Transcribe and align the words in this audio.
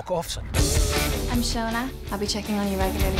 Can 0.00 0.14
you 0.14 0.16
walk 0.16 0.18
off, 0.18 0.30
son? 0.30 0.44
I'm 1.30 1.42
Shona. 1.42 1.90
I'll 2.10 2.18
be 2.18 2.26
checking 2.26 2.58
on 2.58 2.70
you 2.70 2.78
regularly. 2.78 3.18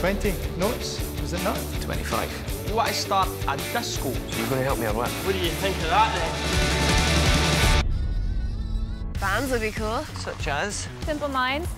20 0.00 0.34
notes, 0.58 1.00
was 1.20 1.32
it 1.32 1.42
not? 1.44 1.58
25. 1.82 2.66
You 2.68 2.74
want 2.74 2.88
to 2.88 2.94
start 2.94 3.28
a 3.46 3.56
disco? 3.56 4.08
You're 4.08 4.48
going 4.48 4.60
to 4.60 4.64
help 4.64 4.78
me 4.78 4.86
or 4.86 4.94
what? 4.94 5.08
What 5.08 5.32
do 5.34 5.38
you 5.38 5.50
think 5.50 5.76
of 5.76 5.90
that 5.90 7.84
then? 7.84 7.92
Bands 9.20 9.52
would 9.52 9.60
be 9.60 9.70
cool. 9.70 10.04
Such 10.16 10.48
as? 10.48 10.88
Simple 11.04 11.28
Minds. 11.28 11.68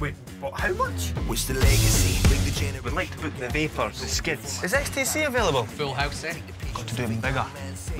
Wait, 0.00 0.14
what, 0.40 0.58
how 0.60 0.72
much? 0.74 1.10
What's 1.26 1.46
the 1.46 1.54
legacy? 1.54 2.20
Bring 2.28 2.40
the 2.44 2.82
We'd 2.82 2.92
like 2.94 3.10
to 3.12 3.18
book 3.18 3.36
the 3.38 3.48
Vapors, 3.48 4.00
the 4.00 4.08
Skids. 4.08 4.62
Is 4.62 4.72
XTC 4.72 5.26
available? 5.26 5.64
Full 5.64 5.94
house, 5.94 6.24
eh? 6.24 6.34
Got 6.74 6.86
to 6.88 6.94
do 6.96 7.04
it 7.04 7.22
bigger. 7.22 7.46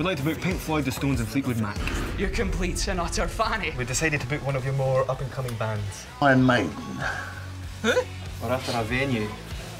We'd 0.01 0.07
like 0.07 0.17
to 0.17 0.23
book 0.23 0.41
Pink 0.41 0.59
Floyd, 0.59 0.85
The 0.85 0.91
Stones, 0.91 1.19
and 1.19 1.29
Fleetwood 1.29 1.59
Mac. 1.59 1.77
You're 2.17 2.31
complete 2.31 2.87
and 2.87 2.99
utter 2.99 3.27
fanny. 3.27 3.71
We 3.77 3.85
decided 3.85 4.19
to 4.21 4.25
book 4.25 4.43
one 4.43 4.55
of 4.55 4.65
your 4.65 4.73
more 4.73 5.01
up-and-coming 5.11 5.53
bands. 5.57 6.07
Iron 6.23 6.43
Maiden. 6.43 6.73
We're 7.83 8.49
after 8.49 8.75
a 8.75 8.83
venue. 8.83 9.29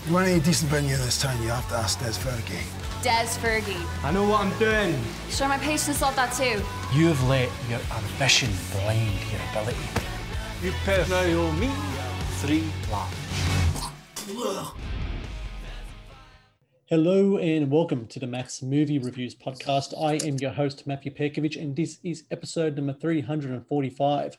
You 0.05 0.13
want 0.13 0.28
any 0.28 0.39
decent 0.39 0.69
venue 0.69 0.95
this 0.97 1.19
time, 1.19 1.41
you 1.41 1.50
have 1.50 1.67
to 1.69 1.75
ask 1.75 1.97
Des 1.97 2.19
Fergie. 2.19 2.61
Des 3.02 3.36
Fergie. 3.39 3.83
I 4.03 4.11
know 4.11 4.30
what 4.30 4.41
I'm 4.41 4.55
doing. 4.59 4.95
Sure, 5.31 5.47
my 5.47 5.58
patients 5.58 5.97
thought 5.97 6.16
that 6.16 6.33
too. 6.33 6.61
You've 6.95 7.28
let 7.28 7.50
your 7.67 7.80
ambition 7.97 8.52
blind 8.73 9.09
your 9.31 9.41
ability. 9.50 9.80
You 10.61 10.72
personally 10.85 11.33
owe 11.33 11.52
me. 11.53 11.72
Three 12.41 12.66
large. 12.91 13.09
Hello 16.92 17.38
and 17.38 17.72
welcome 17.72 18.06
to 18.08 18.20
the 18.20 18.28
Matt's 18.28 18.61
Movie 18.61 19.00
Reviews 19.00 19.34
podcast. 19.34 19.94
I 19.97 20.16
am 20.28 20.36
your 20.39 20.52
host, 20.52 20.86
Matthew 20.86 21.14
Pejkovic, 21.14 21.56
and 21.56 21.73
this 21.73 22.00
is 22.03 22.25
episode 22.31 22.75
number 22.75 22.92
345. 22.92 24.38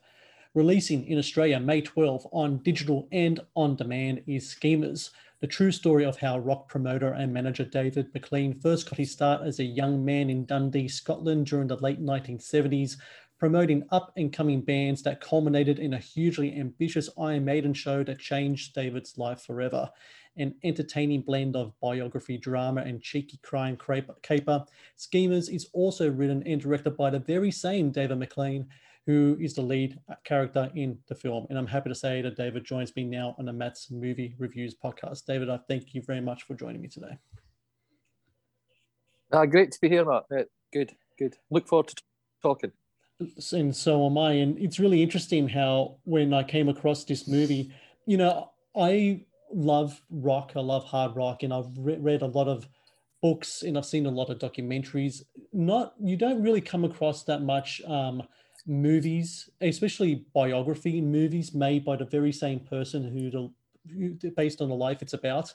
Releasing 0.53 1.07
in 1.07 1.17
Australia 1.17 1.59
May 1.59 1.81
12 1.81 2.27
on 2.31 2.59
digital 2.59 3.09
and 3.11 3.41
on 3.57 3.77
demand 3.77 4.23
is 4.27 4.51
Schemers, 4.51 5.13
the 5.41 5.47
true 5.47 5.73
story 5.73 6.05
of 6.05 6.19
how 6.19 6.41
rock 6.41 6.69
promoter 6.69 7.15
and 7.15 7.33
manager 7.33 7.65
David 7.65 8.13
McLean 8.13 8.61
first 8.61 8.87
got 8.87 8.99
his 8.99 9.11
start 9.11 9.41
as 9.47 9.59
a 9.59 9.65
young 9.65 10.05
man 10.05 10.29
in 10.29 10.45
Dundee, 10.45 10.89
Scotland 10.89 11.47
during 11.47 11.69
the 11.69 11.77
late 11.77 12.05
1970s, 12.05 12.99
promoting 13.43 13.83
up 13.91 14.13
and 14.17 14.33
coming 14.33 14.61
bands 14.61 15.03
that 15.03 15.21
culminated 15.21 15.81
in 15.81 15.95
a 15.95 15.99
hugely 15.99 16.57
ambitious 16.57 17.11
Iron 17.19 17.45
Maiden 17.45 17.75
show 17.75 18.05
that 18.05 18.21
changed 18.21 18.73
David's 18.73 19.19
life 19.19 19.43
forever. 19.43 19.91
An 20.37 20.55
entertaining 20.63 21.23
blend 21.23 21.57
of 21.57 21.73
biography, 21.81 22.39
drama, 22.39 22.83
and 22.83 23.03
cheeky 23.03 23.41
crime 23.43 23.77
caper. 24.23 24.65
Schemers 24.95 25.49
is 25.49 25.67
also 25.73 26.09
written 26.09 26.45
and 26.47 26.61
directed 26.61 26.97
by 26.97 27.11
the 27.11 27.19
very 27.19 27.51
same 27.51 27.91
David 27.91 28.19
McLean, 28.19 28.69
who 29.07 29.37
is 29.41 29.55
the 29.55 29.63
lead 29.63 29.99
character 30.23 30.71
in 30.77 30.99
the 31.09 31.17
film. 31.17 31.49
And 31.51 31.59
I'm 31.59 31.67
happy 31.67 31.89
to 31.89 31.97
say 31.97 32.23
that 32.23 32.37
David 32.37 32.65
joins 32.65 32.95
me 32.95 33.03
now 33.03 33.35
on 33.41 33.47
the 33.47 33.53
Matt's 33.53 33.91
Movie 33.91 34.37
Reviews 34.39 34.73
podcast. 34.73 35.27
David, 35.27 35.51
I 35.51 35.59
thank 35.67 35.95
you 35.95 36.03
very 36.03 36.21
much 36.21 36.45
for 36.45 36.55
joining 36.55 36.81
me 36.81 36.87
today. 36.87 37.19
Ah, 39.33 39.47
great 39.47 39.73
to 39.73 39.81
be 39.81 39.89
here, 39.89 40.05
Matt. 40.05 40.27
Uh, 40.31 40.45
good, 40.73 40.93
good. 41.19 41.35
Look 41.51 41.67
forward 41.67 41.89
to 41.89 41.97
talking. 42.41 42.71
And 43.53 43.75
so 43.75 44.07
am 44.07 44.19
I. 44.19 44.33
And 44.33 44.59
it's 44.59 44.79
really 44.79 45.03
interesting 45.03 45.49
how 45.49 45.97
when 46.05 46.33
I 46.33 46.43
came 46.43 46.69
across 46.69 47.05
this 47.05 47.27
movie, 47.29 47.73
you 48.07 48.17
know, 48.17 48.51
I 48.77 49.25
love 49.53 50.01
rock, 50.11 50.53
I 50.57 50.61
love 50.61 50.85
hard 50.85 51.17
rock, 51.17 51.43
and 51.43 51.53
I've 51.53 51.77
re- 51.77 51.99
read 51.99 52.23
a 52.23 52.27
lot 52.27 52.49
of 52.49 52.69
books 53.23 53.63
and 53.63 53.79
I've 53.79 53.87
seen 53.87 54.07
a 54.07 54.11
lot 54.11 54.31
of 54.31 54.39
documentaries. 54.39 55.23
Not 55.53 55.95
you 56.03 56.17
don't 56.17 56.43
really 56.43 56.61
come 56.61 56.85
across 56.85 57.23
that 57.25 57.43
much 57.43 57.81
um, 57.87 58.23
movies, 58.67 59.49
especially 59.61 60.27
biography 60.35 61.01
movies 61.01 61.55
made 61.55 61.85
by 61.85 61.97
the 61.97 62.05
very 62.05 62.33
same 62.33 62.61
person 62.61 63.05
who 63.05 63.31
the 63.31 63.51
who, 63.93 64.31
based 64.31 64.61
on 64.61 64.69
the 64.69 64.75
life 64.75 65.03
it's 65.03 65.13
about. 65.13 65.55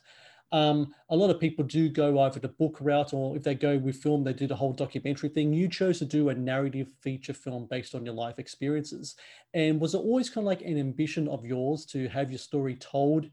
Um, 0.52 0.94
a 1.10 1.16
lot 1.16 1.30
of 1.30 1.42
people 1.42 1.66
do 1.66 1.90
go 1.90 2.24
over 2.24 2.40
the 2.40 2.48
book 2.48 2.78
route, 2.80 3.14
or 3.14 3.36
if 3.36 3.44
they 3.44 3.56
go 3.56 3.78
with 3.78 4.02
film, 4.02 4.24
they 4.24 4.34
do 4.34 4.48
the 4.48 4.56
whole 4.56 4.72
documentary 4.72 5.30
thing. 5.30 5.52
You 5.52 5.68
chose 5.68 6.00
to 6.00 6.06
do 6.06 6.30
a 6.30 6.36
narrative 6.36 6.88
feature 7.02 7.34
film 7.34 7.68
based 7.70 7.94
on 7.94 8.06
your 8.06 8.14
life 8.16 8.40
experiences. 8.40 9.16
And 9.54 9.80
was 9.82 9.94
it 9.94 9.98
always 10.00 10.30
kind 10.30 10.46
of 10.46 10.48
like 10.48 10.62
an 10.62 10.78
ambition 10.78 11.28
of 11.28 11.46
yours 11.46 11.86
to 11.88 12.08
have 12.10 12.32
your 12.32 12.40
story 12.40 12.76
told 12.76 13.30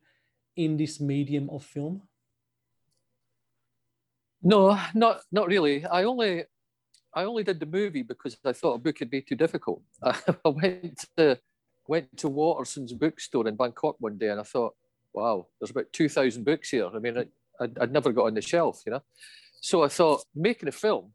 in 0.57 0.77
this 0.77 1.01
medium 1.01 1.49
of 1.51 1.65
film? 1.65 2.03
No, 4.43 4.79
not 4.95 5.21
not 5.33 5.47
really. 5.47 5.87
I 5.87 6.05
only 6.05 6.45
I 7.15 7.25
only 7.25 7.45
did 7.45 7.61
the 7.61 7.67
movie 7.67 8.03
because 8.03 8.37
I 8.45 8.53
thought 8.53 8.75
a 8.75 8.79
book 8.79 9.01
would 9.01 9.11
be 9.11 9.23
too 9.23 9.37
difficult. 9.37 9.83
I 10.03 10.19
went 10.45 11.05
to 11.17 11.39
went 11.87 12.17
to 12.19 12.29
Waterson's 12.29 12.93
bookstore 12.93 13.47
in 13.47 13.57
Bangkok 13.57 13.97
one 14.01 14.19
day, 14.19 14.29
and 14.29 14.41
I 14.41 14.43
thought, 14.43 14.75
wow, 15.15 15.47
there's 15.61 15.71
about 15.71 15.93
two 15.93 16.09
thousand 16.09 16.45
books 16.45 16.71
here. 16.71 16.89
I 16.95 16.99
mean, 16.99 17.19
I, 17.19 17.27
I'd, 17.61 17.79
I'd 17.79 17.93
never 17.93 18.13
got 18.13 18.27
on 18.27 18.35
the 18.35 18.43
shelf, 18.43 18.83
you 18.85 18.93
know. 18.93 19.03
So 19.61 19.83
I 19.83 19.89
thought 19.89 20.25
making 20.35 20.69
a 20.69 20.73
film 20.73 21.13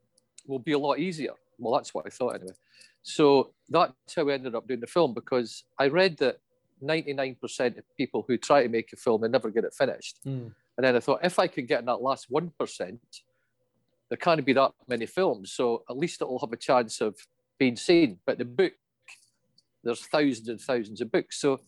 will 0.47 0.59
be 0.59 0.71
a 0.71 0.79
lot 0.79 0.99
easier. 0.99 1.33
Well, 1.59 1.75
that's 1.75 1.93
what 1.93 2.05
I 2.07 2.09
thought 2.09 2.35
anyway. 2.35 2.53
So 3.03 3.51
that's 3.69 3.93
how 4.15 4.27
I 4.29 4.33
ended 4.33 4.55
up 4.55 4.67
doing 4.67 4.79
the 4.79 4.87
film 4.87 5.13
because 5.13 5.63
I 5.77 5.87
read 5.87 6.17
that 6.17 6.39
99% 6.83 7.77
of 7.77 7.83
people 7.97 8.25
who 8.27 8.37
try 8.37 8.63
to 8.63 8.69
make 8.69 8.91
a 8.93 8.95
film 8.95 9.21
they 9.21 9.27
never 9.27 9.49
get 9.49 9.65
it 9.65 9.73
finished. 9.73 10.19
Mm. 10.25 10.53
And 10.77 10.85
then 10.85 10.95
I 10.95 10.99
thought, 10.99 11.19
if 11.23 11.39
I 11.39 11.47
could 11.47 11.67
get 11.67 11.81
in 11.81 11.85
that 11.87 12.01
last 12.01 12.31
1%, 12.31 12.51
there 14.09 14.17
can't 14.17 14.45
be 14.45 14.53
that 14.53 14.71
many 14.87 15.05
films. 15.05 15.51
So 15.51 15.83
at 15.89 15.97
least 15.97 16.21
it'll 16.21 16.39
have 16.39 16.53
a 16.53 16.57
chance 16.57 17.01
of 17.01 17.15
being 17.57 17.75
seen. 17.75 18.19
But 18.25 18.37
the 18.37 18.45
book, 18.45 18.73
there's 19.83 20.05
thousands 20.07 20.47
and 20.47 20.59
thousands 20.59 21.01
of 21.01 21.11
books. 21.11 21.39
So 21.39 21.59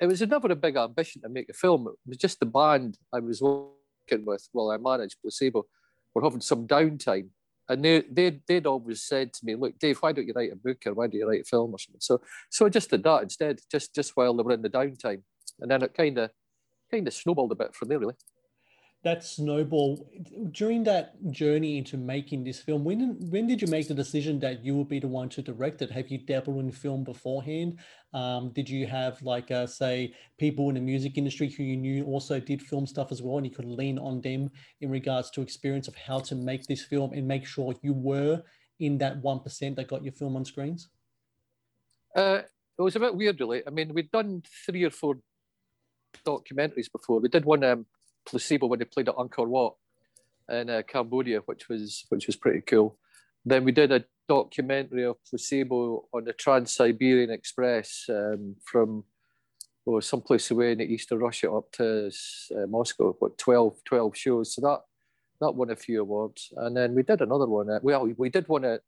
it 0.00 0.06
was 0.06 0.20
never 0.22 0.50
a 0.50 0.56
big 0.56 0.76
ambition 0.76 1.22
to 1.22 1.28
make 1.28 1.48
a 1.48 1.54
film. 1.54 1.88
It 1.88 2.08
was 2.08 2.18
just 2.18 2.40
the 2.40 2.46
band 2.46 2.98
I 3.12 3.20
was 3.20 3.40
working 3.40 4.24
with 4.24 4.48
while 4.52 4.70
I 4.70 4.76
managed 4.76 5.16
Placebo 5.22 5.64
were 6.14 6.22
having 6.22 6.40
some 6.40 6.66
downtime. 6.66 7.28
And 7.68 7.84
they, 7.84 8.02
they, 8.10 8.40
they'd 8.46 8.66
always 8.66 9.02
said 9.02 9.32
to 9.34 9.44
me, 9.44 9.54
look, 9.54 9.78
Dave, 9.78 9.98
why 9.98 10.12
don't 10.12 10.26
you 10.26 10.34
write 10.34 10.52
a 10.52 10.56
book 10.56 10.78
or 10.86 10.94
why 10.94 11.06
don't 11.06 11.14
you 11.14 11.28
write 11.28 11.42
a 11.42 11.44
film 11.44 11.72
or 11.72 11.78
something? 11.78 12.00
So, 12.00 12.20
so 12.50 12.66
I 12.66 12.68
just 12.68 12.90
did 12.90 13.04
that 13.04 13.22
instead, 13.22 13.60
just, 13.70 13.94
just 13.94 14.16
while 14.16 14.34
they 14.34 14.42
were 14.42 14.52
in 14.52 14.62
the 14.62 14.68
downtime. 14.68 15.22
And 15.60 15.70
then 15.70 15.82
it 15.82 15.94
kind 15.94 16.18
of 16.18 16.30
kind 16.90 17.06
of 17.06 17.14
snowballed 17.14 17.52
a 17.52 17.56
bit 17.56 17.74
from 17.74 17.88
there, 17.88 17.98
really. 17.98 18.14
That 19.04 19.24
snowball 19.24 20.08
during 20.52 20.84
that 20.84 21.16
journey 21.32 21.76
into 21.76 21.96
making 21.96 22.44
this 22.44 22.60
film. 22.60 22.84
When 22.84 23.18
when 23.30 23.48
did 23.48 23.60
you 23.60 23.66
make 23.66 23.88
the 23.88 23.94
decision 23.94 24.38
that 24.40 24.64
you 24.64 24.76
would 24.76 24.88
be 24.88 25.00
the 25.00 25.08
one 25.08 25.28
to 25.30 25.42
direct 25.42 25.82
it? 25.82 25.90
Have 25.90 26.08
you 26.08 26.18
dabbled 26.18 26.60
in 26.60 26.70
film 26.70 27.02
beforehand? 27.02 27.80
Um, 28.14 28.52
did 28.52 28.68
you 28.68 28.86
have 28.86 29.20
like 29.22 29.50
uh, 29.50 29.66
say 29.66 30.14
people 30.38 30.68
in 30.68 30.76
the 30.76 30.80
music 30.80 31.18
industry 31.18 31.50
who 31.50 31.64
you 31.64 31.76
knew 31.76 32.04
also 32.04 32.38
did 32.38 32.62
film 32.62 32.86
stuff 32.86 33.10
as 33.10 33.22
well, 33.22 33.38
and 33.38 33.46
you 33.46 33.50
could 33.52 33.64
lean 33.64 33.98
on 33.98 34.20
them 34.20 34.50
in 34.80 34.88
regards 34.88 35.30
to 35.30 35.42
experience 35.42 35.88
of 35.88 35.96
how 35.96 36.20
to 36.20 36.36
make 36.36 36.66
this 36.68 36.84
film 36.84 37.12
and 37.12 37.26
make 37.26 37.44
sure 37.44 37.74
you 37.82 37.94
were 37.94 38.40
in 38.78 38.98
that 38.98 39.16
one 39.20 39.40
percent 39.40 39.74
that 39.76 39.88
got 39.88 40.04
your 40.04 40.12
film 40.12 40.36
on 40.36 40.44
screens? 40.44 40.90
Uh, 42.14 42.42
it 42.78 42.82
was 42.82 42.94
a 42.94 43.00
bit 43.00 43.16
weird, 43.16 43.40
really. 43.40 43.66
I 43.66 43.70
mean, 43.70 43.92
we'd 43.94 44.12
done 44.12 44.42
three 44.64 44.84
or 44.84 44.90
four 44.90 45.16
documentaries 46.24 46.92
before. 46.92 47.18
We 47.18 47.28
did 47.28 47.44
one 47.44 47.64
um, 47.64 47.86
placebo 48.26 48.66
when 48.66 48.78
they 48.78 48.84
played 48.84 49.08
at 49.08 49.16
Angkor 49.16 49.48
Wat 49.48 49.74
in 50.48 50.70
uh, 50.70 50.82
Cambodia, 50.86 51.40
which 51.40 51.68
was 51.68 52.04
which 52.08 52.26
was 52.26 52.36
pretty 52.36 52.60
cool. 52.60 52.96
Then 53.44 53.64
we 53.64 53.72
did 53.72 53.92
a 53.92 54.04
documentary 54.28 55.04
of 55.04 55.16
placebo 55.24 56.06
on 56.12 56.24
the 56.24 56.32
Trans 56.32 56.72
Siberian 56.72 57.30
Express 57.30 58.06
um, 58.08 58.56
from 58.64 59.04
or 59.84 60.00
someplace 60.00 60.50
away 60.50 60.72
in 60.72 60.78
the 60.78 60.84
east 60.84 61.10
of 61.10 61.18
Russia 61.18 61.50
up 61.50 61.72
to 61.72 62.10
uh, 62.56 62.66
Moscow. 62.68 63.16
What 63.18 63.36
12, 63.38 63.82
12 63.84 64.16
shows. 64.16 64.54
So 64.54 64.60
that 64.62 64.80
that 65.40 65.54
won 65.56 65.70
a 65.70 65.76
few 65.76 66.00
awards. 66.00 66.52
And 66.56 66.76
then 66.76 66.94
we 66.94 67.02
did 67.02 67.20
another 67.20 67.46
one. 67.46 67.68
At, 67.68 67.82
well, 67.82 68.06
we 68.16 68.30
did 68.30 68.46
one 68.48 68.64
at 68.64 68.82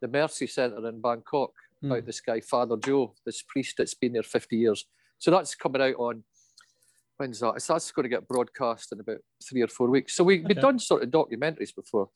the 0.00 0.08
Mercy 0.08 0.46
Centre 0.46 0.88
in 0.88 1.00
Bangkok 1.00 1.52
about 1.84 2.06
this 2.06 2.20
guy, 2.20 2.40
Father 2.40 2.76
Joe, 2.76 3.14
this 3.26 3.42
priest 3.42 3.76
that's 3.76 3.94
been 3.94 4.12
there 4.12 4.22
50 4.22 4.56
years. 4.56 4.86
So 5.18 5.30
that's 5.30 5.54
coming 5.54 5.82
out 5.82 5.96
on 5.96 6.24
when's 7.22 7.38
that? 7.38 7.62
So 7.62 7.74
that's 7.74 7.92
going 7.92 8.02
to 8.02 8.08
get 8.08 8.26
broadcast 8.26 8.90
in 8.90 8.98
about 8.98 9.18
three 9.48 9.62
or 9.62 9.68
four 9.68 9.88
weeks. 9.88 10.16
So 10.16 10.24
we, 10.24 10.38
Okay. 10.38 10.46
we've 10.48 10.60
done 10.60 10.80
sort 10.80 11.04
of 11.04 11.10
documentaries 11.10 11.74
before. 11.74 12.10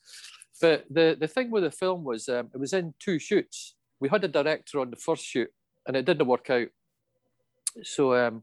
But 0.60 0.84
the, 0.90 1.16
the 1.18 1.28
thing 1.28 1.50
with 1.52 1.62
the 1.62 1.70
film 1.70 2.02
was 2.02 2.28
um, 2.28 2.50
it 2.52 2.58
was 2.58 2.72
in 2.72 2.92
two 2.98 3.20
shoots. 3.20 3.76
We 4.00 4.08
had 4.08 4.24
a 4.24 4.28
director 4.28 4.80
on 4.80 4.90
the 4.90 4.96
first 4.96 5.24
shoot 5.24 5.50
and 5.86 5.96
it 5.96 6.06
didn't 6.06 6.26
work 6.26 6.50
out. 6.50 6.68
So 7.84 8.14
um, 8.14 8.42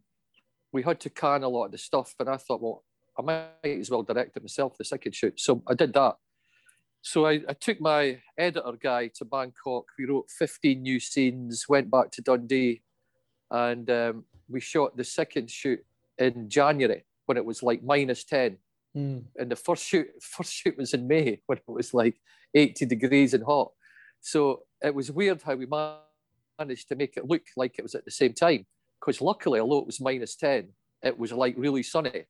we 0.72 0.84
had 0.84 1.02
to 1.02 1.10
can 1.10 1.44
a 1.44 1.50
lot 1.50 1.66
of 1.66 1.72
the 1.74 1.78
stuff. 1.78 2.16
And 2.18 2.30
I 2.30 2.38
thought, 2.38 2.62
well, 2.62 2.86
I 3.20 3.22
might 3.22 3.80
as 3.80 3.90
well 3.92 4.04
direct 4.04 4.38
it 4.38 4.44
myself 4.44 4.78
the 4.78 4.86
second 4.86 5.14
shoot. 5.16 5.40
So 5.40 5.62
I 5.68 5.74
did 5.74 5.94
that. 5.94 6.16
So 7.02 7.26
I, 7.26 7.42
I 7.50 7.54
took 7.60 7.82
my 7.82 8.20
editor 8.38 8.78
guy 8.82 9.08
to 9.16 9.26
Bangkok. 9.26 9.86
We 10.00 10.06
wrote 10.06 10.30
15 10.40 10.82
new 10.82 11.02
scenes, 11.02 11.66
went 11.68 11.92
back 11.92 12.12
to 12.12 12.22
Dundee, 12.22 12.84
and 13.52 13.90
um, 13.90 14.26
we 14.48 14.62
shot 14.62 14.96
the 14.96 15.04
second 15.04 15.52
shoot 15.52 15.84
in 16.18 16.50
January 16.50 17.06
when 17.26 17.38
it 17.38 17.46
was 17.46 17.64
like 17.64 17.84
minus 17.84 18.24
10. 18.24 18.58
Mm. 18.96 19.24
And 19.38 19.52
the 19.52 19.56
first 19.56 19.86
shoot, 19.86 20.08
first 20.22 20.54
shoot 20.54 20.78
was 20.78 20.94
in 20.94 21.08
May 21.08 21.42
when 21.46 21.58
it 21.58 21.64
was 21.68 21.94
like 21.94 22.16
80 22.54 22.86
degrees 22.86 23.34
and 23.34 23.44
hot. 23.44 23.72
So 24.22 24.64
it 24.82 24.94
was 24.94 25.12
weird 25.12 25.42
how 25.42 25.56
we 25.56 25.68
managed 26.60 26.88
to 26.90 26.96
make 26.96 27.18
it 27.18 27.28
look 27.28 27.44
like 27.58 27.76
it 27.78 27.84
was 27.84 27.96
at 27.96 28.06
the 28.06 28.12
same 28.12 28.34
time. 28.34 28.66
Because 29.00 29.22
luckily, 29.22 29.60
although 29.60 29.80
it 29.80 29.86
was 29.86 30.00
minus 30.00 30.36
10, 30.36 30.70
it 31.02 31.18
was 31.18 31.34
like 31.34 31.56
really 31.58 31.84
sunny. 31.84 32.26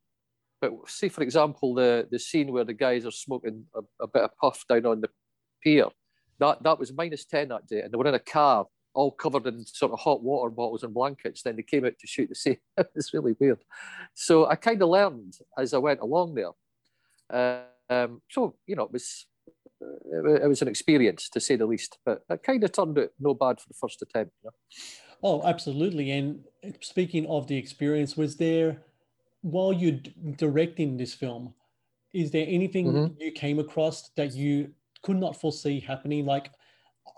But 0.59 0.71
say, 0.88 1.09
for 1.09 1.21
example, 1.21 1.75
the, 1.75 2.07
the 2.09 2.18
scene 2.18 2.51
where 2.51 2.63
the 2.63 2.74
guys 2.74 3.06
are 3.06 3.12
smoking 3.12 3.65
a, 3.75 3.81
a 4.01 4.07
bit 4.07 4.24
of 4.24 4.35
puff 4.38 4.63
down 4.68 4.85
on 4.85 5.01
the 5.01 5.09
pier, 5.62 5.88
that, 6.39 6.63
that 6.63 6.80
was 6.80 6.94
minus 6.94 7.25
10 7.25 7.50
that 7.50 7.68
day. 7.68 7.81
And 7.81 7.91
they 7.91 7.97
were 7.97 8.07
in 8.07 8.15
a 8.15 8.19
car, 8.19 8.65
all 8.94 9.12
covered 9.12 9.48
in 9.48 9.66
sort 9.66 9.92
of 9.92 10.00
hot 10.00 10.24
water 10.24 10.50
bottles 10.50 10.84
and 10.84 10.94
blankets. 10.94 11.42
Then 11.42 11.56
they 11.56 11.63
came 11.63 11.86
out 11.86 11.98
to 12.00 12.07
shoot 12.07 12.30
the 12.30 12.36
scene. 12.36 12.57
it's 12.95 13.13
really 13.13 13.36
weird. 13.40 13.63
So 14.13 14.48
I 14.48 14.56
kind 14.56 14.81
of 14.81 14.90
learned 14.90 15.38
as 15.57 15.74
I 15.74 15.78
went 15.80 16.00
along 16.01 16.36
there. 16.36 16.51
Uh, 17.30 17.63
um, 17.90 18.22
so, 18.30 18.56
you 18.68 18.75
know, 18.75 18.84
it 18.84 18.92
was, 18.92 19.25
it 19.81 20.48
was 20.48 20.62
an 20.62 20.68
experience 20.68 21.30
to 21.30 21.40
say 21.40 21.56
the 21.56 21.66
least, 21.66 21.98
but 22.06 22.24
it 22.30 22.44
kind 22.44 22.63
of 22.63 22.72
turned 22.72 22.98
out 23.00 23.10
no 23.19 23.34
bad 23.34 23.60
for 23.60 23.68
the 23.68 23.74
first 23.74 24.01
attempt. 24.01 24.34
You 24.44 24.50
know? 24.50 24.78
Oh, 25.24 25.44
absolutely. 25.48 26.12
And 26.12 26.44
speaking 26.81 27.25
of 27.28 27.48
the 27.48 27.57
experience, 27.57 28.16
was 28.16 28.38
there, 28.38 28.78
while 29.42 29.74
you're 29.74 30.00
directing 30.38 30.98
this 30.98 31.13
film, 31.13 31.54
is 32.13 32.31
there 32.31 32.45
anything 32.48 32.94
Mhm. 32.94 33.19
you 33.19 33.31
came 33.31 33.60
across 33.60 34.10
that 34.10 34.36
you 34.36 34.74
could 35.01 35.18
not 35.18 35.36
foresee 35.36 35.80
happening? 35.80 36.25
Like, 36.25 36.51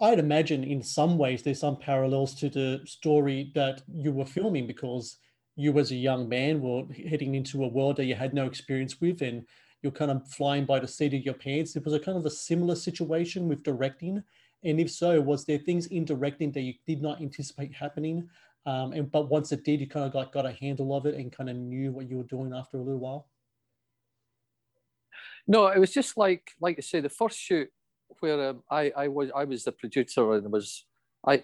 I'd 0.01 0.19
imagine 0.19 0.63
in 0.63 0.81
some 0.81 1.17
ways 1.17 1.43
there's 1.43 1.59
some 1.59 1.77
parallels 1.77 2.35
to 2.35 2.49
the 2.49 2.81
story 2.85 3.51
that 3.55 3.81
you 3.93 4.11
were 4.11 4.25
filming 4.25 4.67
because 4.67 5.17
you, 5.55 5.77
as 5.79 5.91
a 5.91 5.95
young 5.95 6.27
man, 6.27 6.61
were 6.61 6.83
heading 7.09 7.35
into 7.35 7.63
a 7.63 7.67
world 7.67 7.97
that 7.97 8.05
you 8.05 8.15
had 8.15 8.33
no 8.33 8.45
experience 8.45 8.99
with 8.99 9.21
and 9.21 9.45
you're 9.81 9.91
kind 9.91 10.11
of 10.11 10.27
flying 10.27 10.65
by 10.65 10.79
the 10.79 10.87
seat 10.87 11.13
of 11.13 11.21
your 11.21 11.35
pants. 11.35 11.75
It 11.75 11.85
was 11.85 11.93
a 11.93 11.99
kind 11.99 12.17
of 12.17 12.25
a 12.25 12.29
similar 12.31 12.75
situation 12.75 13.47
with 13.47 13.63
directing. 13.63 14.21
And 14.63 14.79
if 14.79 14.91
so, 14.91 15.21
was 15.21 15.45
there 15.45 15.59
things 15.59 15.88
in 15.88 16.03
directing 16.05 16.51
that 16.53 16.61
you 16.61 16.73
did 16.85 17.01
not 17.01 17.21
anticipate 17.21 17.73
happening? 17.73 18.27
Um, 18.65 18.93
and 18.93 19.11
but 19.11 19.29
once 19.29 19.51
it 19.51 19.63
did, 19.63 19.79
you 19.79 19.88
kind 19.88 20.07
of 20.07 20.15
like 20.15 20.31
got 20.31 20.47
a 20.47 20.51
handle 20.51 20.95
of 20.95 21.05
it 21.05 21.15
and 21.15 21.31
kind 21.31 21.49
of 21.49 21.55
knew 21.55 21.91
what 21.91 22.09
you 22.09 22.17
were 22.17 22.23
doing 22.23 22.51
after 22.53 22.77
a 22.77 22.81
little 22.81 22.99
while. 22.99 23.27
No, 25.47 25.67
it 25.67 25.77
was 25.77 25.93
just 25.93 26.17
like 26.17 26.51
like 26.59 26.77
I 26.79 26.81
say, 26.81 26.99
the 26.99 27.09
first 27.09 27.38
shoot 27.38 27.69
where 28.19 28.49
um, 28.49 28.63
I 28.69 28.91
I 28.95 29.07
was 29.07 29.31
I 29.35 29.43
was 29.43 29.63
the 29.63 29.71
producer 29.71 30.33
and 30.33 30.45
it 30.45 30.51
was 30.51 30.85
I 31.27 31.43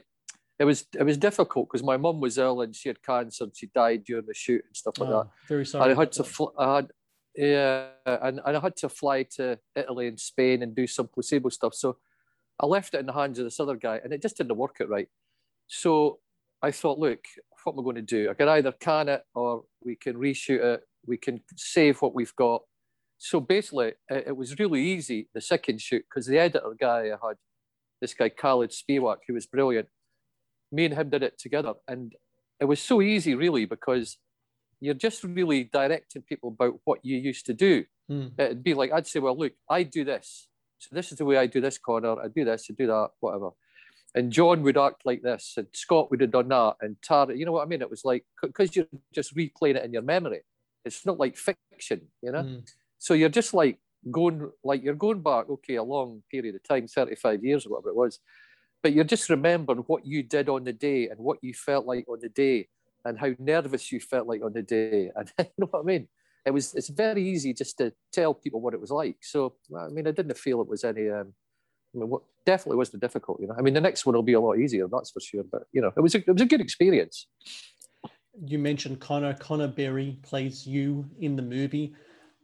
it 0.59 0.65
was 0.65 0.85
it 0.97 1.03
was 1.03 1.17
difficult 1.17 1.67
because 1.69 1.83
my 1.83 1.97
mum 1.97 2.19
was 2.19 2.37
ill 2.37 2.61
and 2.61 2.75
she 2.75 2.89
had 2.89 3.01
cancer 3.03 3.45
and 3.45 3.55
she 3.55 3.67
died 3.73 4.03
during 4.03 4.25
the 4.25 4.33
shoot 4.33 4.63
and 4.65 4.75
stuff 4.75 4.97
like 4.99 5.09
that. 5.09 5.15
Oh, 5.15 5.31
very 5.47 5.65
sorry. 5.65 5.93
I 5.93 5.97
had 5.97 6.11
to 6.13 6.23
that. 6.23 6.29
fl- 6.29 6.57
I 6.57 6.75
had 6.75 6.87
yeah, 7.35 7.87
and, 8.05 8.41
and 8.45 8.57
I 8.57 8.59
had 8.59 8.75
to 8.77 8.89
fly 8.89 9.23
to 9.37 9.57
Italy 9.75 10.07
and 10.07 10.19
Spain 10.19 10.63
and 10.63 10.75
do 10.75 10.85
some 10.85 11.07
placebo 11.07 11.49
stuff. 11.49 11.73
So 11.73 11.97
I 12.59 12.65
left 12.65 12.93
it 12.93 12.99
in 12.99 13.05
the 13.05 13.13
hands 13.13 13.39
of 13.39 13.45
this 13.45 13.59
other 13.59 13.75
guy, 13.75 13.99
and 14.03 14.13
it 14.13 14.21
just 14.21 14.37
didn't 14.37 14.55
work 14.57 14.77
out 14.81 14.89
right. 14.89 15.07
So 15.67 16.19
I 16.61 16.71
thought, 16.71 16.99
look, 16.99 17.23
what 17.63 17.73
am 17.73 17.79
I 17.79 17.83
going 17.83 17.95
to 17.95 18.01
do? 18.01 18.29
I 18.29 18.33
can 18.33 18.49
either 18.49 18.71
can 18.73 19.09
it 19.09 19.23
or 19.33 19.63
we 19.83 19.95
can 19.95 20.15
reshoot 20.15 20.63
it. 20.63 20.81
We 21.05 21.17
can 21.17 21.41
save 21.55 22.01
what 22.01 22.13
we've 22.13 22.35
got. 22.35 22.63
So 23.23 23.39
basically, 23.39 23.94
it, 24.09 24.23
it 24.29 24.35
was 24.35 24.57
really 24.57 24.81
easy 24.81 25.29
the 25.35 25.41
second 25.41 25.79
shoot 25.79 26.03
because 26.09 26.25
the 26.25 26.39
editor 26.39 26.75
guy 26.79 27.01
I 27.01 27.27
had, 27.27 27.38
this 28.01 28.15
guy 28.15 28.29
Khalid 28.29 28.71
Spiewak, 28.71 29.18
who 29.27 29.35
was 29.35 29.45
brilliant. 29.45 29.89
Me 30.71 30.85
and 30.85 30.95
him 30.95 31.12
did 31.12 31.21
it 31.21 31.38
together, 31.38 31.73
and 31.88 32.13
it 32.59 32.65
was 32.65 32.81
so 32.81 33.00
easy, 33.00 33.35
really, 33.35 33.65
because 33.65 34.18
you're 34.79 34.95
just 34.95 35.23
really 35.23 35.65
directing 35.65 36.23
people 36.23 36.50
about 36.50 36.79
what 36.83 37.06
you 37.06 37.15
used 37.15 37.45
to 37.45 37.53
do. 37.53 37.85
Hmm. 38.09 38.29
It'd 38.39 38.63
be 38.63 38.73
like 38.73 38.91
I'd 38.91 39.06
say, 39.06 39.19
well, 39.19 39.38
look, 39.38 39.53
I 39.69 39.83
do 39.83 40.03
this, 40.03 40.47
so 40.79 40.89
this 40.91 41.12
is 41.12 41.19
the 41.19 41.25
way 41.25 41.38
I 41.38 41.45
do 41.45 41.62
this 41.62 41.77
corner. 41.77 42.19
I 42.19 42.27
do 42.27 42.44
this, 42.44 42.65
I 42.71 42.73
do 42.75 42.88
that, 42.88 43.09
whatever. 43.19 43.51
And 44.15 44.31
John 44.31 44.63
would 44.63 44.79
act 44.79 45.06
like 45.06 45.21
this, 45.21 45.53
and 45.57 45.68
Scott 45.73 46.09
would 46.09 46.21
have 46.21 46.31
done 46.31 46.47
that, 46.47 46.77
and 46.81 46.95
Tara, 47.03 47.38
you 47.38 47.45
know 47.45 47.51
what 47.51 47.68
I 47.68 47.68
mean? 47.68 47.83
It 47.83 47.91
was 47.91 48.03
like 48.03 48.25
because 48.41 48.75
you're 48.75 48.88
just 49.13 49.35
replaying 49.35 49.75
it 49.75 49.85
in 49.85 49.94
your 49.94 50.01
memory. 50.01 50.41
It's 50.85 51.06
not 51.06 51.19
like 51.19 51.38
fiction, 51.38 52.07
you 52.23 52.31
know. 52.31 52.41
Mm. 52.41 52.63
So 53.01 53.15
you're 53.15 53.30
just 53.30 53.56
like 53.56 53.80
going, 54.12 54.51
like 54.63 54.83
you're 54.83 54.94
going 54.94 55.24
back, 55.24 55.50
okay, 55.50 55.75
a 55.75 55.83
long 55.83 56.21
period 56.30 56.53
of 56.53 56.62
time, 56.62 56.88
35 56.88 57.44
years 57.44 57.65
or 57.65 57.71
whatever 57.71 57.89
it 57.89 57.95
was, 57.95 58.19
but 58.83 58.94
you're 58.94 59.03
just 59.03 59.27
remembering 59.27 59.80
what 59.88 60.06
you 60.06 60.21
did 60.21 60.48
on 60.50 60.65
the 60.65 60.71
day 60.71 61.09
and 61.09 61.19
what 61.19 61.39
you 61.42 61.51
felt 61.56 61.88
like 61.88 62.06
on 62.07 62.19
the 62.21 62.30
day 62.30 62.68
and 63.03 63.18
how 63.18 63.31
nervous 63.39 63.92
you 63.92 64.00
felt 64.00 64.27
like 64.27 64.44
on 64.44 64.53
the 64.53 64.62
day. 64.62 65.09
And 65.18 65.31
you 65.39 65.45
know 65.57 65.68
what 65.71 65.80
I 65.80 65.83
mean? 65.83 66.07
It 66.45 66.51
was, 66.51 66.75
it's 66.75 66.89
very 66.89 67.27
easy 67.27 67.56
just 67.56 67.80
to 67.80 67.92
tell 68.13 68.36
people 68.36 68.62
what 68.62 68.75
it 68.75 68.80
was 68.80 68.92
like. 68.92 69.18
So, 69.21 69.56
I 69.75 69.88
mean, 69.88 70.07
I 70.07 70.12
didn't 70.12 70.38
feel 70.38 70.62
it 70.62 70.68
was 70.68 70.83
any, 70.83 71.09
um, 71.09 71.33
I 71.95 71.97
mean, 71.97 72.09
what 72.09 72.21
definitely 72.45 72.77
wasn't 72.77 73.01
difficult, 73.01 73.42
you 73.42 73.47
know. 73.47 73.56
I 73.57 73.63
mean, 73.63 73.74
the 73.74 73.81
next 73.81 74.06
one 74.06 74.13
will 74.13 74.21
be 74.21 74.33
a 74.33 74.39
lot 74.39 74.59
easier, 74.59 74.88
that's 74.88 75.09
for 75.09 75.21
sure. 75.21 75.44
But, 75.51 75.63
you 75.71 75.81
know, 75.81 75.92
it 75.97 76.01
was 76.01 76.13
a, 76.13 76.19
it 76.19 76.31
was 76.31 76.42
a 76.44 76.45
good 76.45 76.62
experience. 76.62 77.25
You 78.45 78.59
mentioned 78.59 79.00
Conor. 79.00 79.33
Conor 79.33 79.69
Berry 79.69 80.19
plays 80.21 80.68
you 80.68 81.09
in 81.19 81.36
the 81.36 81.42
movie. 81.42 81.95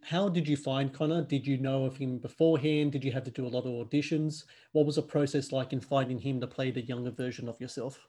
How 0.03 0.29
did 0.29 0.47
you 0.47 0.55
find 0.55 0.93
Conor? 0.93 1.23
Did 1.23 1.45
you 1.45 1.57
know 1.57 1.85
of 1.85 1.97
him 1.97 2.17
beforehand? 2.17 2.93
Did 2.93 3.03
you 3.03 3.11
have 3.11 3.25
to 3.25 3.31
do 3.31 3.45
a 3.45 3.49
lot 3.49 3.65
of 3.65 3.71
auditions? 3.71 4.45
What 4.71 4.85
was 4.85 4.95
the 4.95 5.01
process 5.01 5.51
like 5.51 5.73
in 5.73 5.81
finding 5.81 6.19
him 6.19 6.39
to 6.39 6.47
play 6.47 6.71
the 6.71 6.81
younger 6.81 7.11
version 7.11 7.49
of 7.49 7.59
yourself? 7.59 8.07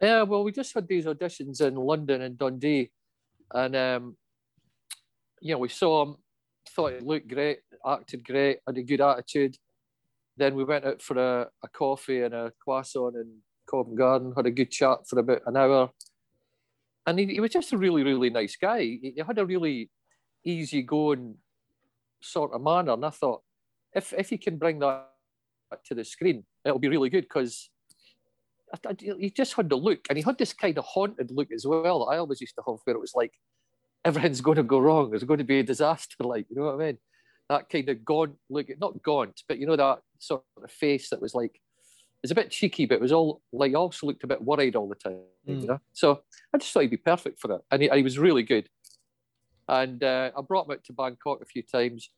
Yeah, 0.00 0.22
well, 0.22 0.44
we 0.44 0.52
just 0.52 0.74
had 0.74 0.88
these 0.88 1.04
auditions 1.04 1.60
in 1.60 1.74
London 1.76 2.22
and 2.22 2.38
Dundee, 2.38 2.90
and 3.52 3.76
um, 3.76 4.16
you 5.40 5.52
know, 5.52 5.58
we 5.58 5.68
saw 5.68 6.02
him, 6.02 6.16
thought 6.70 6.94
he 6.94 7.00
looked 7.00 7.28
great, 7.28 7.58
acted 7.86 8.24
great, 8.24 8.58
had 8.66 8.78
a 8.78 8.82
good 8.82 9.00
attitude. 9.00 9.56
Then 10.36 10.54
we 10.56 10.64
went 10.64 10.84
out 10.84 11.00
for 11.00 11.16
a, 11.16 11.48
a 11.62 11.68
coffee 11.68 12.22
and 12.22 12.34
a 12.34 12.52
croissant 12.60 13.14
in 13.14 13.38
Covent 13.70 13.96
Garden, 13.96 14.32
had 14.36 14.46
a 14.46 14.50
good 14.50 14.70
chat 14.70 15.06
for 15.08 15.18
about 15.18 15.42
an 15.46 15.56
hour, 15.56 15.90
and 17.06 17.18
he, 17.18 17.26
he 17.26 17.40
was 17.40 17.52
just 17.52 17.72
a 17.72 17.78
really, 17.78 18.02
really 18.02 18.30
nice 18.30 18.56
guy. 18.56 18.80
He, 18.80 19.12
he 19.14 19.22
had 19.24 19.38
a 19.38 19.46
really 19.46 19.90
easygoing 20.44 21.36
sort 22.20 22.52
of 22.52 22.62
manner, 22.62 22.92
and 22.92 23.04
I 23.04 23.10
thought, 23.10 23.42
if 23.94 24.12
if 24.12 24.30
he 24.30 24.38
can 24.38 24.58
bring 24.58 24.78
that 24.80 25.08
to 25.86 25.94
the 25.94 26.04
screen, 26.04 26.44
it'll 26.64 26.78
be 26.78 26.88
really 26.88 27.10
good 27.10 27.24
because 27.24 27.70
he 28.98 29.30
just 29.30 29.54
had 29.54 29.68
the 29.68 29.76
look, 29.76 30.06
and 30.08 30.18
he 30.18 30.24
had 30.24 30.38
this 30.38 30.52
kind 30.52 30.78
of 30.78 30.84
haunted 30.84 31.30
look 31.30 31.52
as 31.52 31.66
well. 31.66 32.00
that 32.00 32.12
I 32.12 32.18
always 32.18 32.40
used 32.40 32.54
to 32.56 32.62
have, 32.66 32.78
where 32.84 32.96
it 32.96 33.00
was 33.00 33.14
like 33.14 33.34
everything's 34.04 34.40
going 34.40 34.56
to 34.56 34.62
go 34.62 34.78
wrong. 34.78 35.10
There's 35.10 35.24
going 35.24 35.38
to 35.38 35.44
be 35.44 35.60
a 35.60 35.64
disaster, 35.64 36.16
like 36.20 36.46
you 36.50 36.56
know 36.56 36.66
what 36.66 36.74
I 36.74 36.86
mean? 36.86 36.98
That 37.48 37.68
kind 37.68 37.88
of 37.88 38.04
gaunt 38.04 38.36
look, 38.48 38.68
not 38.80 39.02
gaunt, 39.02 39.42
but 39.48 39.58
you 39.58 39.66
know 39.66 39.76
that 39.76 40.00
sort 40.18 40.42
of 40.62 40.70
face 40.70 41.10
that 41.10 41.20
was 41.20 41.34
like 41.34 41.54
it 41.54 42.28
was 42.28 42.30
a 42.30 42.34
bit 42.34 42.50
cheeky, 42.50 42.86
but 42.86 42.94
it 42.94 43.00
was 43.00 43.12
all 43.12 43.42
like 43.52 43.74
also 43.74 44.06
looked 44.06 44.24
a 44.24 44.28
bit 44.28 44.42
worried 44.42 44.76
all 44.76 44.88
the 44.88 44.94
time. 44.94 45.20
Mm. 45.46 45.60
You 45.60 45.66
know, 45.66 45.80
so 45.92 46.22
I 46.54 46.58
just 46.58 46.72
thought 46.72 46.80
he'd 46.80 46.90
be 46.90 46.96
perfect 46.96 47.38
for 47.38 47.52
it, 47.52 47.60
and 47.70 47.82
he, 47.82 47.88
and 47.88 47.98
he 47.98 48.02
was 48.02 48.18
really 48.18 48.42
good. 48.42 48.68
And 49.68 50.02
uh, 50.02 50.30
I 50.36 50.40
brought 50.42 50.66
him 50.66 50.72
out 50.72 50.84
to 50.84 50.92
Bangkok 50.92 51.40
a 51.40 51.46
few 51.46 51.62
times, 51.62 52.10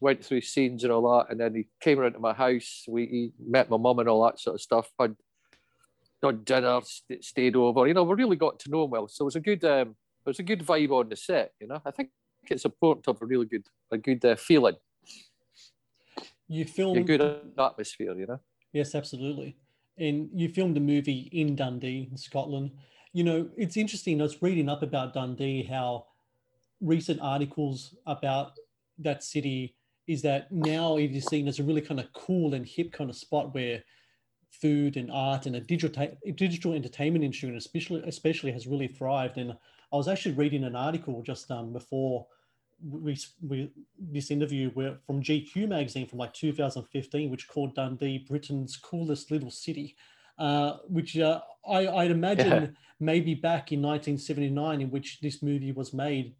went 0.00 0.24
through 0.24 0.40
scenes 0.40 0.84
and 0.84 0.92
all 0.92 1.18
that, 1.18 1.30
and 1.30 1.40
then 1.40 1.54
he 1.54 1.68
came 1.80 1.98
around 1.98 2.14
to 2.14 2.18
my 2.18 2.32
house. 2.32 2.84
We 2.88 3.06
he 3.06 3.32
met 3.38 3.70
my 3.70 3.76
mum 3.76 3.98
and 4.00 4.08
all 4.08 4.24
that 4.24 4.40
sort 4.40 4.54
of 4.54 4.60
stuff. 4.60 4.90
Had 4.98 5.16
done 6.20 6.42
dinner, 6.44 6.80
st- 6.82 7.24
stayed 7.24 7.56
over. 7.56 7.86
You 7.86 7.94
know, 7.94 8.02
we 8.02 8.14
really 8.14 8.36
got 8.36 8.58
to 8.60 8.70
know 8.70 8.84
him 8.84 8.90
well. 8.90 9.08
So 9.08 9.24
it 9.24 9.26
was 9.26 9.36
a 9.36 9.40
good, 9.40 9.64
um, 9.64 9.90
it 9.90 10.26
was 10.26 10.38
a 10.38 10.42
good 10.42 10.66
vibe 10.66 10.90
on 10.90 11.08
the 11.08 11.16
set. 11.16 11.52
You 11.60 11.68
know, 11.68 11.80
I 11.84 11.90
think 11.90 12.10
it's 12.50 12.64
important 12.64 13.04
to 13.04 13.12
have 13.12 13.22
a 13.22 13.26
really 13.26 13.46
good, 13.46 13.66
a 13.92 13.98
good 13.98 14.24
uh, 14.24 14.36
feeling, 14.36 14.76
You 16.48 16.64
filmed 16.64 16.98
a 16.98 17.02
good 17.02 17.40
atmosphere. 17.58 18.14
You 18.18 18.26
know. 18.26 18.40
Yes, 18.72 18.94
absolutely. 18.94 19.56
And 19.96 20.28
you 20.32 20.48
filmed 20.48 20.76
a 20.76 20.80
movie 20.80 21.28
in 21.32 21.56
Dundee, 21.56 22.08
in 22.10 22.16
Scotland. 22.16 22.70
You 23.12 23.24
know, 23.24 23.48
it's 23.56 23.76
interesting. 23.76 24.20
I 24.20 24.24
was 24.24 24.42
reading 24.42 24.68
up 24.68 24.82
about 24.82 25.14
Dundee, 25.14 25.62
how 25.62 26.06
recent 26.80 27.20
articles 27.20 27.94
about 28.06 28.52
that 28.98 29.22
city 29.22 29.76
is 30.06 30.22
that 30.22 30.50
now 30.50 30.96
it 30.96 31.14
is 31.14 31.28
seen 31.28 31.48
as 31.48 31.58
a 31.58 31.62
really 31.62 31.80
kind 31.82 32.00
of 32.00 32.12
cool 32.12 32.54
and 32.54 32.66
hip 32.66 32.92
kind 32.92 33.10
of 33.10 33.16
spot 33.16 33.54
where 33.54 33.82
food 34.50 34.96
and 34.96 35.10
art 35.10 35.46
and 35.46 35.56
a 35.56 35.60
digital 35.60 36.08
digital 36.34 36.72
entertainment 36.72 37.24
industry, 37.24 37.48
and 37.48 37.58
especially 37.58 38.02
especially 38.06 38.52
has 38.52 38.66
really 38.66 38.88
thrived. 38.88 39.36
And 39.36 39.52
I 39.92 39.96
was 39.96 40.08
actually 40.08 40.34
reading 40.34 40.64
an 40.64 40.74
article 40.76 41.22
just 41.22 41.50
um, 41.50 41.72
before 41.72 42.26
we, 42.80 43.18
we 43.42 43.70
this 43.98 44.30
interview 44.30 44.70
where, 44.70 44.98
from 45.06 45.22
GQ 45.22 45.68
magazine 45.68 46.06
from 46.06 46.18
like 46.18 46.32
2015, 46.32 47.30
which 47.30 47.48
called 47.48 47.74
Dundee 47.74 48.18
Britain's 48.18 48.76
coolest 48.76 49.30
little 49.30 49.50
city, 49.50 49.96
uh, 50.38 50.78
which 50.88 51.18
uh, 51.18 51.40
I, 51.68 51.88
I'd 51.88 52.10
imagine 52.10 52.60
Yeah. 52.60 52.66
maybe 53.00 53.34
back 53.34 53.72
in 53.72 53.82
1979, 53.82 54.80
in 54.80 54.90
which 54.90 55.20
this 55.20 55.42
movie 55.42 55.72
was 55.72 55.92
made, 55.92 56.34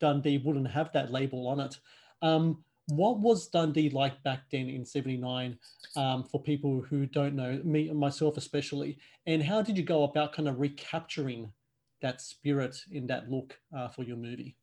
Dundee 0.00 0.38
wouldn't 0.38 0.70
have 0.70 0.92
that 0.92 1.12
label 1.12 1.48
on 1.48 1.60
it. 1.60 1.76
Um, 2.22 2.64
what 2.88 3.18
was 3.18 3.48
Dundee 3.48 3.90
like 3.90 4.22
back 4.22 4.50
then 4.50 4.68
in 4.68 4.84
79 4.84 5.58
um, 5.96 6.24
for 6.24 6.42
people 6.42 6.80
who 6.80 7.06
don't 7.06 7.34
know, 7.34 7.60
me 7.64 7.90
myself 7.92 8.36
especially? 8.36 8.98
And 9.26 9.42
how 9.42 9.60
did 9.62 9.76
you 9.76 9.84
go 9.84 10.04
about 10.04 10.32
kind 10.32 10.48
of 10.48 10.58
recapturing 10.58 11.52
that 12.00 12.20
spirit 12.20 12.76
in 12.90 13.06
that 13.08 13.30
look 13.30 13.58
uh, 13.76 13.88
for 13.88 14.04
your 14.04 14.16
movie? 14.16 14.56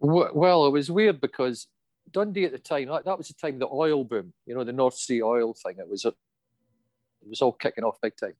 Well, 0.00 0.66
it 0.66 0.70
was 0.70 0.90
weird 0.90 1.20
because 1.20 1.66
Dundee 2.10 2.46
at 2.46 2.52
the 2.52 2.58
time, 2.58 2.88
that, 2.88 3.18
was 3.18 3.28
the 3.28 3.34
time 3.34 3.58
the 3.58 3.68
oil 3.70 4.04
boom, 4.04 4.32
you 4.46 4.54
know, 4.54 4.64
the 4.64 4.72
North 4.72 4.96
Sea 4.96 5.22
oil 5.22 5.54
thing. 5.54 5.76
It 5.78 5.88
was, 5.88 6.06
it 6.06 6.14
was 7.28 7.42
all 7.42 7.52
kicking 7.52 7.84
off 7.84 8.00
big 8.00 8.16
time. 8.16 8.34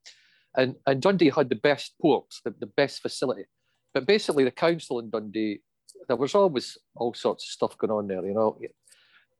And, 0.56 0.76
and 0.86 1.02
Dundee 1.02 1.30
had 1.30 1.50
the 1.50 1.56
best 1.56 1.94
ports, 2.00 2.40
the, 2.42 2.54
the 2.58 2.66
best 2.66 3.02
facility. 3.02 3.44
But 3.92 4.06
basically, 4.06 4.44
the 4.44 4.50
council 4.50 4.98
in 4.98 5.10
Dundee, 5.10 5.60
there 6.08 6.16
was 6.16 6.34
always 6.34 6.78
all 6.96 7.14
sorts 7.14 7.44
of 7.44 7.50
stuff 7.50 7.78
going 7.78 7.90
on 7.90 8.08
there, 8.08 8.24
you 8.24 8.34
know. 8.34 8.58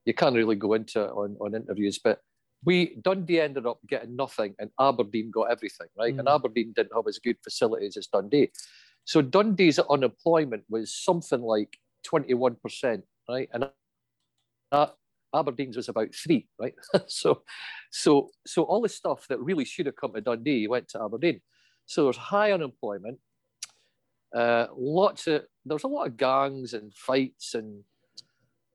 You, 0.05 0.13
can't 0.13 0.35
really 0.35 0.55
go 0.55 0.73
into 0.73 1.01
it 1.03 1.11
on, 1.11 1.37
on 1.39 1.55
interviews, 1.55 1.99
but 2.03 2.21
we, 2.63 2.95
Dundee 3.01 3.39
ended 3.39 3.65
up 3.65 3.79
getting 3.87 4.15
nothing 4.15 4.55
and 4.59 4.69
Aberdeen 4.79 5.31
got 5.31 5.51
everything, 5.51 5.87
right? 5.97 6.13
And 6.13 6.27
Mm. 6.27 6.35
Aberdeen 6.35 6.73
didn't 6.75 6.95
have 6.95 7.07
as 7.07 7.19
good 7.19 7.37
facilities 7.43 7.97
as 7.97 8.07
Dundee. 8.07 8.51
So 9.05 9.21
Dundee's 9.21 9.79
unemployment 9.79 10.63
was 10.69 10.93
something 10.93 11.41
like 11.41 11.77
21%, 12.05 13.03
right? 13.29 13.49
And 13.51 13.69
that 14.71 14.95
Aberdeen's 15.33 15.77
was 15.77 15.89
about 15.89 16.13
three, 16.13 16.47
right? 16.59 16.75
so, 17.07 17.43
so, 17.91 18.29
so 18.45 18.63
all 18.63 18.81
the 18.81 18.89
stuff 18.89 19.27
that 19.27 19.39
really 19.39 19.65
should 19.65 19.85
have 19.85 19.95
come 19.95 20.13
to 20.13 20.21
Dundee 20.21 20.67
went 20.67 20.89
to 20.89 21.03
Aberdeen. 21.03 21.41
So 21.85 22.03
there's 22.03 22.17
high 22.17 22.51
unemployment. 22.51 23.19
Uh, 24.33 24.67
lots 24.75 25.27
of 25.27 25.43
there's 25.65 25.83
a 25.83 25.87
lot 25.87 26.07
of 26.07 26.17
gangs 26.17 26.73
and 26.73 26.93
fights, 26.93 27.53
and 27.53 27.83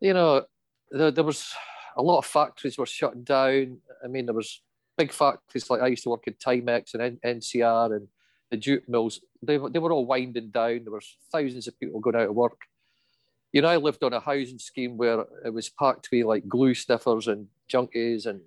you 0.00 0.12
know, 0.12 0.44
there, 0.90 1.10
there 1.10 1.24
was 1.24 1.52
a 1.96 2.02
lot 2.02 2.18
of 2.18 2.26
factories 2.26 2.78
were 2.78 2.86
shutting 2.86 3.24
down. 3.24 3.78
I 4.04 4.08
mean, 4.08 4.26
there 4.26 4.34
was 4.34 4.62
big 4.98 5.12
factories 5.12 5.68
like 5.70 5.80
I 5.82 5.88
used 5.88 6.04
to 6.04 6.10
work 6.10 6.26
in 6.26 6.34
Timex 6.34 6.94
and 6.94 7.20
NCR 7.22 7.96
and 7.96 8.08
the 8.50 8.56
jute 8.56 8.88
mills. 8.88 9.20
They, 9.42 9.58
were- 9.58 9.70
they 9.70 9.78
were 9.78 9.92
all 9.92 10.06
winding 10.06 10.50
down. 10.50 10.84
There 10.84 10.92
was 10.92 11.16
thousands 11.32 11.66
of 11.68 11.78
people 11.78 12.00
going 12.00 12.16
out 12.16 12.28
of 12.28 12.34
work 12.34 12.60
you 13.52 13.62
know, 13.62 13.68
I 13.68 13.76
lived 13.76 14.02
on 14.02 14.12
a 14.12 14.20
housing 14.20 14.58
scheme 14.58 14.98
where 14.98 15.24
it 15.44 15.54
was 15.54 15.70
packed 15.70 16.08
with 16.12 16.26
like 16.26 16.46
glue 16.46 16.74
sniffers 16.74 17.26
and 17.26 17.46
junkies, 17.72 18.26
and 18.26 18.40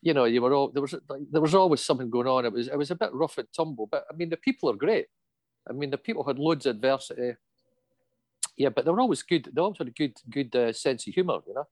you 0.00 0.12
know, 0.14 0.24
you 0.24 0.42
were 0.42 0.52
all 0.52 0.68
there 0.70 0.82
was 0.82 0.94
there 1.30 1.40
was 1.40 1.54
always 1.54 1.80
something 1.82 2.10
going 2.10 2.26
on. 2.26 2.44
It 2.44 2.52
was 2.52 2.68
it 2.68 2.76
was 2.76 2.90
a 2.90 2.96
bit 2.96 3.12
rough 3.12 3.38
and 3.38 3.46
tumble, 3.56 3.86
but 3.86 4.04
I 4.10 4.16
mean, 4.16 4.30
the 4.30 4.36
people 4.36 4.70
are 4.70 4.74
great. 4.74 5.06
I 5.68 5.72
mean, 5.72 5.90
the 5.90 5.98
people 5.98 6.24
had 6.24 6.38
loads 6.38 6.66
of 6.66 6.76
adversity. 6.76 7.32
Yeah, 8.56 8.68
but 8.70 8.84
they 8.84 8.90
were 8.90 9.00
always 9.00 9.22
good. 9.22 9.48
They 9.52 9.60
always 9.60 9.78
had 9.78 9.88
a 9.88 9.92
good 9.92 10.14
good 10.30 10.54
uh, 10.54 10.72
sense 10.72 11.06
of 11.06 11.14
humour, 11.14 11.38
you 11.46 11.54
know. 11.54 11.66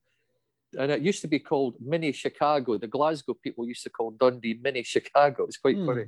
And 0.78 0.92
it 0.92 1.00
used 1.02 1.20
to 1.22 1.28
be 1.28 1.38
called 1.40 1.74
Mini 1.80 2.12
Chicago. 2.12 2.78
The 2.78 2.86
Glasgow 2.86 3.34
people 3.34 3.66
used 3.66 3.82
to 3.82 3.90
call 3.90 4.12
Dundee 4.12 4.58
Mini 4.62 4.82
Chicago. 4.84 5.42
It 5.42 5.46
was 5.46 5.56
quite 5.56 5.76
Hmm. 5.76 5.86
funny. 5.86 6.04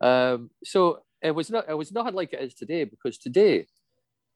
Um, 0.00 0.50
so 0.62 1.02
it 1.22 1.30
was 1.30 1.50
not 1.50 1.68
it 1.68 1.74
was 1.74 1.92
not 1.92 2.14
like 2.14 2.32
it 2.34 2.40
is 2.42 2.54
today 2.54 2.84
because 2.84 3.16
today 3.18 3.66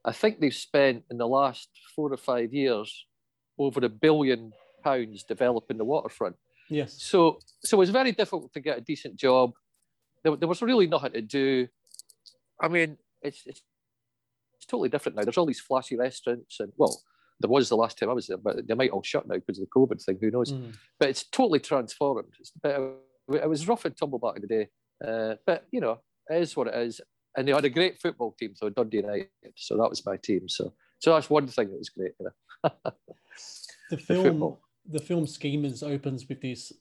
I 0.04 0.12
think 0.12 0.40
they've 0.40 0.54
spent 0.54 1.04
in 1.10 1.18
the 1.18 1.28
last 1.28 1.68
four 1.94 2.10
or 2.12 2.16
five 2.16 2.54
years 2.54 3.06
over 3.58 3.84
a 3.84 3.90
billion 3.90 4.52
pounds 4.82 5.22
developing 5.24 5.76
the 5.76 5.84
waterfront. 5.84 6.36
Yes. 6.70 6.94
So, 7.02 7.40
so 7.62 7.76
it 7.76 7.80
was 7.80 7.90
very 7.90 8.12
difficult 8.12 8.52
to 8.54 8.60
get 8.60 8.78
a 8.78 8.80
decent 8.80 9.16
job. 9.16 9.52
There, 10.22 10.36
there 10.36 10.48
was 10.48 10.62
really 10.62 10.86
nothing 10.86 11.12
to 11.12 11.20
do. 11.20 11.68
I 12.60 12.68
mean, 12.68 12.98
it's, 13.22 13.42
it's 13.46 13.62
it's 14.54 14.66
totally 14.66 14.90
different 14.90 15.16
now. 15.16 15.22
There's 15.22 15.38
all 15.38 15.46
these 15.46 15.60
flashy 15.60 15.96
restaurants, 15.96 16.60
and 16.60 16.72
well, 16.76 17.02
there 17.40 17.50
was 17.50 17.68
the 17.68 17.76
last 17.76 17.98
time 17.98 18.10
I 18.10 18.12
was 18.12 18.26
there, 18.26 18.36
but 18.36 18.66
they 18.68 18.74
might 18.74 18.90
all 18.90 19.02
shut 19.02 19.26
now 19.26 19.36
because 19.36 19.58
of 19.58 19.66
the 19.66 19.70
COVID 19.80 20.02
thing. 20.04 20.18
Who 20.20 20.30
knows? 20.30 20.52
Mm. 20.52 20.74
But 20.98 21.08
it's 21.08 21.24
totally 21.24 21.60
transformed. 21.60 22.28
It's, 22.38 22.52
it 22.62 23.48
was 23.48 23.66
rough 23.66 23.86
and 23.86 23.96
tumble 23.96 24.18
back 24.18 24.36
in 24.36 24.42
the 24.42 24.48
day. 24.48 24.68
Uh, 25.02 25.36
but 25.46 25.66
you 25.72 25.80
know, 25.80 26.00
it 26.28 26.42
is 26.42 26.56
what 26.56 26.68
it 26.68 26.74
is. 26.74 27.00
And 27.36 27.46
they 27.46 27.52
had 27.52 27.64
a 27.64 27.70
great 27.70 28.00
football 28.00 28.34
team, 28.38 28.54
so 28.54 28.68
Dundee 28.68 28.98
United. 28.98 29.28
So 29.56 29.76
that 29.76 29.88
was 29.88 30.04
my 30.04 30.16
team. 30.16 30.48
So, 30.48 30.74
so 30.98 31.14
that's 31.14 31.30
one 31.30 31.46
thing 31.46 31.70
that 31.70 31.78
was 31.78 31.88
great. 31.88 32.12
You 32.20 32.26
know? 32.64 32.70
The 33.90 33.96
film, 33.96 34.22
football. 34.22 34.60
the 34.88 35.00
film 35.00 35.26
Schemers 35.26 35.82
opens 35.82 36.28
with 36.28 36.40
this 36.40 36.72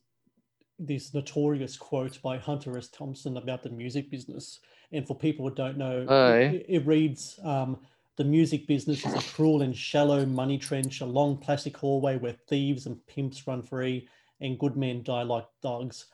this 0.77 1.12
notorious 1.12 1.75
quote 1.75 2.21
by 2.21 2.38
Hunter 2.38 2.77
S. 2.77 2.88
Thompson 2.88 3.38
about 3.38 3.63
the 3.63 3.71
music 3.71 4.12
business. 4.12 4.59
And 4.91 5.05
for 5.08 5.15
people 5.15 5.48
who 5.48 5.53
don't 5.55 5.77
know, 5.77 6.05
it, 6.51 6.65
it 6.67 6.86
reads 6.86 7.39
um, 7.43 7.77
The 8.17 8.24
music 8.24 8.67
business 8.67 9.05
is 9.05 9.13
a 9.13 9.34
cruel 9.36 9.62
and 9.62 9.75
shallow 9.75 10.25
money 10.25 10.58
trench, 10.58 11.01
a 11.01 11.05
long 11.05 11.38
plastic 11.38 11.77
hallway 11.77 12.17
where 12.17 12.36
thieves 12.48 12.86
and 12.86 13.05
pimps 13.08 13.46
run 13.48 13.62
free 13.62 14.08
and 14.41 14.58
good 14.60 14.75
men 14.77 15.03
die 15.03 15.24
like 15.24 15.46
dogs. 15.62 16.05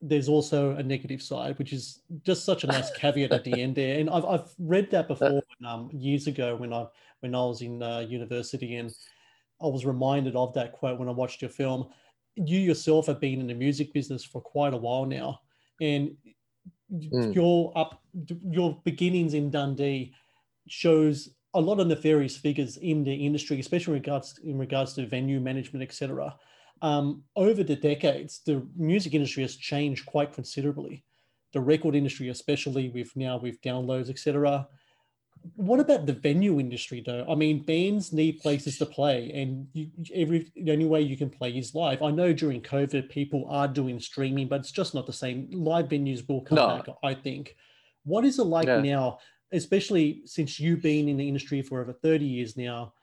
There's 0.00 0.28
also 0.28 0.76
a 0.76 0.82
negative 0.82 1.22
side, 1.22 1.58
which 1.58 1.72
is 1.72 2.00
just 2.22 2.44
such 2.44 2.64
a 2.64 2.68
nice 2.68 2.90
caveat 2.96 3.32
at 3.32 3.44
the 3.44 3.60
end 3.60 3.74
there. 3.74 3.98
And 3.98 4.10
I've, 4.10 4.24
I've 4.24 4.54
read 4.58 4.90
that 4.90 5.08
before 5.08 5.42
um, 5.66 5.90
years 5.92 6.26
ago 6.26 6.54
when 6.56 6.72
I 6.72 6.86
when 7.20 7.34
I 7.34 7.44
was 7.44 7.62
in 7.62 7.82
uh, 7.82 8.00
university, 8.00 8.76
and 8.76 8.94
I 9.60 9.66
was 9.66 9.84
reminded 9.84 10.36
of 10.36 10.54
that 10.54 10.72
quote 10.72 10.98
when 10.98 11.08
I 11.08 11.12
watched 11.12 11.42
your 11.42 11.50
film. 11.50 11.88
You 12.36 12.58
yourself 12.58 13.06
have 13.06 13.18
been 13.18 13.40
in 13.40 13.48
the 13.48 13.54
music 13.54 13.92
business 13.92 14.22
for 14.22 14.40
quite 14.40 14.72
a 14.72 14.76
while 14.76 15.04
now, 15.04 15.40
and 15.80 16.16
Mm. 16.92 17.34
your 17.34 17.72
up 17.76 18.00
your 18.50 18.80
beginnings 18.84 19.34
in 19.34 19.50
Dundee 19.50 20.14
shows 20.68 21.30
a 21.54 21.60
lot 21.60 21.80
of 21.80 21.86
nefarious 21.86 22.36
figures 22.36 22.76
in 22.78 23.04
the 23.04 23.14
industry, 23.14 23.60
especially 23.60 23.94
in 23.96 24.02
regards 24.02 24.38
in 24.42 24.58
regards 24.58 24.94
to 24.94 25.06
venue 25.06 25.40
management, 25.40 25.82
etc. 25.82 26.34
Um, 26.80 27.24
over 27.36 27.62
the 27.62 27.76
decades, 27.76 28.40
the 28.46 28.66
music 28.76 29.14
industry 29.14 29.42
has 29.42 29.56
changed 29.56 30.06
quite 30.06 30.32
considerably. 30.32 31.04
The 31.52 31.60
record 31.60 31.94
industry, 31.94 32.28
especially 32.28 32.90
with 32.90 33.14
now 33.16 33.38
with 33.38 33.60
downloads, 33.62 34.10
etc. 34.10 34.68
What 35.56 35.80
about 35.80 36.06
the 36.06 36.12
venue 36.12 36.60
industry, 36.60 37.02
though? 37.04 37.26
I 37.28 37.34
mean, 37.34 37.64
bands 37.64 38.12
need 38.12 38.38
places 38.40 38.78
to 38.78 38.86
play, 38.86 39.30
and 39.32 39.66
you, 39.72 39.90
every 40.14 40.50
the 40.54 40.72
only 40.72 40.86
way 40.86 41.00
you 41.00 41.16
can 41.16 41.30
play 41.30 41.50
is 41.50 41.74
live. 41.74 42.02
I 42.02 42.10
know 42.10 42.32
during 42.32 42.60
COVID, 42.60 43.08
people 43.08 43.46
are 43.48 43.66
doing 43.68 43.98
streaming, 44.00 44.48
but 44.48 44.60
it's 44.60 44.70
just 44.70 44.94
not 44.94 45.06
the 45.06 45.12
same. 45.12 45.48
Live 45.50 45.88
venues 45.88 46.28
will 46.28 46.42
come 46.42 46.56
No. 46.56 46.68
back, 46.68 46.86
I 47.02 47.14
think. 47.14 47.56
What 48.04 48.24
is 48.24 48.38
it 48.38 48.44
like 48.44 48.66
Yeah. 48.68 48.82
now, 48.82 49.18
especially 49.52 50.22
since 50.24 50.60
you've 50.60 50.82
been 50.82 51.08
in 51.08 51.16
the 51.16 51.26
industry 51.26 51.62
for 51.62 51.80
over 51.80 51.92
30 51.92 52.24
years 52.24 52.56
now? 52.56 52.94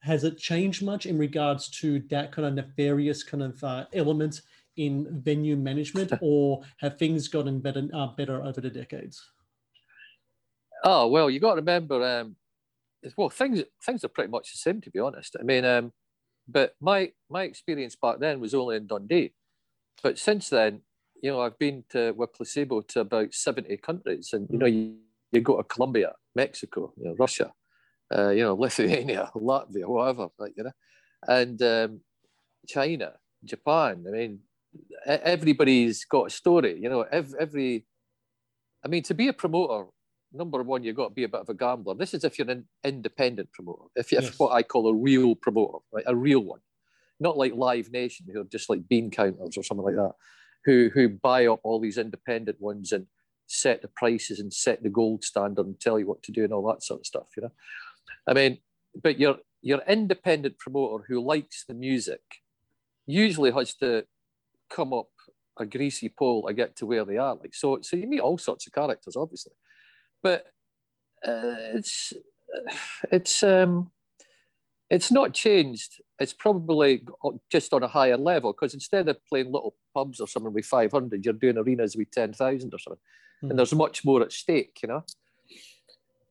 Has 0.00 0.24
it 0.24 0.38
changed 0.38 0.82
much 0.82 1.06
in 1.06 1.18
regards 1.18 1.68
to 1.80 2.00
that 2.08 2.32
kind 2.32 2.46
of 2.48 2.54
nefarious 2.54 3.22
kind 3.22 3.42
of 3.42 3.62
uh, 3.62 3.86
element 3.92 4.40
in 4.76 5.20
venue 5.22 5.56
management, 5.56 6.12
or 6.22 6.62
have 6.78 6.98
things 6.98 7.28
gotten 7.28 7.60
better 7.60 7.88
uh, 7.92 8.08
better 8.08 8.42
over 8.42 8.60
the 8.60 8.70
decades? 8.70 9.22
Oh 10.84 11.08
well, 11.08 11.30
you 11.30 11.40
got 11.40 11.54
to 11.54 11.60
remember. 11.60 12.02
Um, 12.04 12.36
well, 13.16 13.30
things 13.30 13.62
things 13.84 14.04
are 14.04 14.08
pretty 14.08 14.30
much 14.30 14.52
the 14.52 14.58
same, 14.58 14.80
to 14.82 14.90
be 14.90 14.98
honest. 14.98 15.36
I 15.38 15.42
mean, 15.42 15.64
um, 15.64 15.92
but 16.48 16.74
my 16.80 17.12
my 17.30 17.44
experience 17.44 17.96
back 17.96 18.18
then 18.20 18.40
was 18.40 18.54
only 18.54 18.76
in 18.76 18.86
Dundee, 18.86 19.34
but 20.02 20.18
since 20.18 20.48
then, 20.50 20.82
you 21.22 21.30
know, 21.30 21.40
I've 21.40 21.58
been 21.58 21.84
to 21.90 22.12
with 22.12 22.34
placebo 22.34 22.82
to 22.82 23.00
about 23.00 23.34
seventy 23.34 23.76
countries, 23.76 24.30
and 24.32 24.48
you 24.50 24.58
know, 24.58 24.66
you, 24.66 24.96
you 25.32 25.40
go 25.40 25.56
to 25.58 25.64
Colombia, 25.64 26.12
Mexico, 26.34 26.92
you 26.96 27.04
know, 27.06 27.16
Russia, 27.18 27.52
uh, 28.16 28.30
you 28.30 28.42
know, 28.44 28.54
Lithuania, 28.60 29.30
Latvia, 29.36 29.86
whatever, 29.88 30.28
like 30.38 30.54
you 30.56 30.64
know, 30.64 30.72
and 31.28 31.62
um, 31.62 32.00
China, 32.68 33.14
Japan. 33.44 34.04
I 34.08 34.10
mean, 34.10 34.40
everybody's 35.06 36.04
got 36.04 36.28
a 36.28 36.30
story. 36.30 36.78
You 36.80 36.88
know, 36.90 37.02
every, 37.02 37.38
every 37.40 37.86
I 38.84 38.88
mean, 38.88 39.02
to 39.04 39.14
be 39.14 39.28
a 39.28 39.32
promoter, 39.32 39.90
number 40.32 40.62
one, 40.62 40.82
you've 40.82 40.96
got 40.96 41.08
to 41.08 41.14
be 41.14 41.24
a 41.24 41.28
bit 41.28 41.40
of 41.40 41.48
a 41.48 41.54
gambler. 41.54 41.94
This 41.94 42.14
is 42.14 42.24
if 42.24 42.38
you're 42.38 42.50
an 42.50 42.66
independent 42.84 43.52
promoter, 43.52 43.84
if 43.96 44.12
you're 44.12 44.22
Yes. 44.22 44.38
what 44.38 44.52
I 44.52 44.62
call 44.62 44.88
a 44.88 44.94
real 44.94 45.34
promoter, 45.34 45.78
right? 45.92 46.04
A 46.06 46.14
real 46.16 46.40
one, 46.40 46.60
not 47.18 47.36
like 47.36 47.54
Live 47.54 47.90
Nation, 47.90 48.26
who 48.32 48.40
are 48.40 48.44
just 48.44 48.70
like 48.70 48.88
bean 48.88 49.10
counters 49.10 49.56
or 49.56 49.62
something 49.62 49.84
like 49.84 49.96
that, 49.96 50.12
who 50.64 50.90
who 50.92 51.08
buy 51.08 51.46
up 51.46 51.60
all 51.62 51.80
these 51.80 51.98
independent 51.98 52.60
ones 52.60 52.92
and 52.92 53.06
set 53.46 53.82
the 53.82 53.88
prices 53.88 54.38
and 54.38 54.52
set 54.52 54.82
the 54.82 54.88
gold 54.88 55.24
standard 55.24 55.66
and 55.66 55.80
tell 55.80 55.98
you 55.98 56.06
what 56.06 56.22
to 56.22 56.32
do 56.32 56.44
and 56.44 56.52
all 56.52 56.66
that 56.68 56.82
sort 56.82 57.00
of 57.00 57.06
stuff. 57.06 57.26
You 57.36 57.44
know, 57.44 57.52
I 58.26 58.34
mean, 58.34 58.58
but 59.02 59.18
your 59.18 59.38
your 59.62 59.82
independent 59.88 60.58
promoter 60.58 61.04
who 61.08 61.20
likes 61.20 61.64
the 61.66 61.74
music 61.74 62.20
usually 63.06 63.50
has 63.50 63.74
to 63.74 64.06
come 64.70 64.92
up 64.92 65.08
a 65.58 65.66
greasy 65.66 66.08
pole 66.08 66.46
to 66.46 66.54
get 66.54 66.76
to 66.76 66.86
where 66.86 67.04
they 67.04 67.18
are. 67.18 67.34
Like 67.34 67.54
so, 67.54 67.80
so 67.82 67.96
you 67.96 68.06
meet 68.06 68.20
all 68.20 68.38
sorts 68.38 68.66
of 68.66 68.72
characters, 68.72 69.16
obviously, 69.16 69.52
but 70.22 70.46
uh, 71.26 71.74
it's 71.74 72.12
it's 73.10 73.42
um 73.42 73.90
it's 74.90 75.12
not 75.12 75.32
changed. 75.32 76.02
It's 76.18 76.32
probably 76.32 77.06
just 77.50 77.72
on 77.72 77.82
a 77.82 77.88
higher 77.88 78.16
level 78.16 78.52
because 78.52 78.74
instead 78.74 79.08
of 79.08 79.24
playing 79.26 79.52
little 79.52 79.76
pubs 79.94 80.20
or 80.20 80.26
something 80.26 80.52
with 80.52 80.66
500, 80.66 81.24
you're 81.24 81.32
doing 81.32 81.56
arenas 81.56 81.96
with 81.96 82.10
10,000 82.10 82.74
or 82.74 82.78
something. 82.78 83.00
Hmm. 83.40 83.50
And 83.50 83.58
there's 83.58 83.72
much 83.72 84.04
more 84.04 84.20
at 84.22 84.32
stake, 84.32 84.78
you 84.82 84.88
know? 84.88 85.04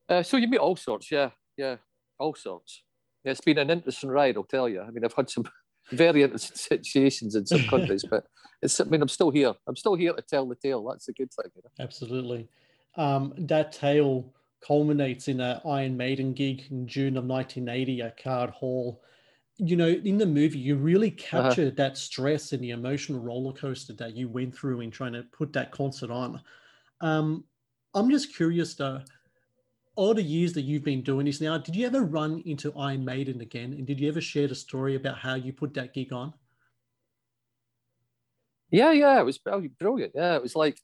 Uh, 0.08 0.22
so 0.22 0.36
you 0.36 0.46
meet 0.46 0.58
all 0.58 0.76
sorts, 0.76 1.10
yeah, 1.10 1.30
yeah, 1.56 1.76
all 2.18 2.34
sorts. 2.34 2.82
It's 3.24 3.40
been 3.40 3.58
an 3.58 3.70
interesting 3.70 4.10
ride, 4.10 4.36
I'll 4.36 4.44
tell 4.44 4.68
you. 4.68 4.82
I 4.82 4.90
mean, 4.90 5.04
I've 5.04 5.14
had 5.14 5.30
some 5.30 5.48
very 5.90 6.22
interesting 6.22 6.56
situations 6.56 7.34
in 7.34 7.46
some 7.46 7.62
countries, 7.70 8.04
but 8.08 8.24
it's, 8.62 8.78
I 8.80 8.84
mean, 8.84 9.00
I'm 9.00 9.08
still 9.08 9.30
here. 9.30 9.54
I'm 9.66 9.76
still 9.76 9.94
here 9.94 10.12
to 10.12 10.22
tell 10.22 10.46
the 10.46 10.54
tale. 10.54 10.84
That's 10.84 11.08
a 11.08 11.12
good 11.12 11.32
thing. 11.32 11.50
You 11.56 11.62
know? 11.64 11.84
Absolutely. 11.84 12.48
Um, 12.96 13.34
that 13.38 13.72
tale 13.72 14.34
culminates 14.60 15.28
in 15.28 15.40
an 15.40 15.60
Iron 15.64 15.96
Maiden 15.96 16.32
gig 16.34 16.64
in 16.70 16.86
June 16.86 17.16
of 17.16 17.24
1980 17.24 18.02
at 18.02 18.16
Caird 18.16 18.50
Hall. 18.50 19.02
You 19.58 19.76
know, 19.76 19.88
in 19.88 20.18
the 20.18 20.26
movie, 20.26 20.58
you 20.58 20.76
really 20.76 21.10
captured 21.10 21.76
that 21.76 21.98
stress 21.98 22.52
and 22.52 22.62
the 22.62 22.70
emotional 22.70 23.20
roller 23.20 23.52
coaster 23.52 23.92
that 23.94 24.16
you 24.16 24.28
went 24.28 24.54
through 24.56 24.80
in 24.80 24.90
trying 24.90 25.12
to 25.14 25.24
put 25.24 25.52
that 25.54 25.72
concert 25.72 26.10
on. 26.10 26.42
Um, 27.00 27.44
I'm 27.94 28.10
just 28.10 28.34
curious 28.36 28.74
though, 28.74 29.02
all 29.96 30.14
the 30.14 30.22
years 30.22 30.52
that 30.54 30.62
you've 30.62 30.84
been 30.84 31.02
doing 31.02 31.26
this 31.26 31.40
now, 31.40 31.58
did 31.58 31.76
you 31.76 31.86
ever 31.86 32.02
run 32.04 32.40
into 32.46 32.74
Iron 32.76 33.04
Maiden 33.04 33.40
again? 33.40 33.72
And 33.72 33.86
did 33.86 34.00
you 34.00 34.08
ever 34.08 34.20
share 34.20 34.48
the 34.48 34.54
story 34.54 34.94
about 34.96 35.18
how 35.18 35.34
you 35.34 35.52
put 35.52 35.74
that 35.74 35.94
gig 35.94 36.12
on? 36.12 36.34
Yeah, 38.70 38.92
yeah, 38.92 39.20
it 39.20 39.24
was 39.24 39.38
brilliant. 39.38 40.12
Yeah, 40.14 40.36
it 40.36 40.42
was 40.42 40.54
like 40.54 40.78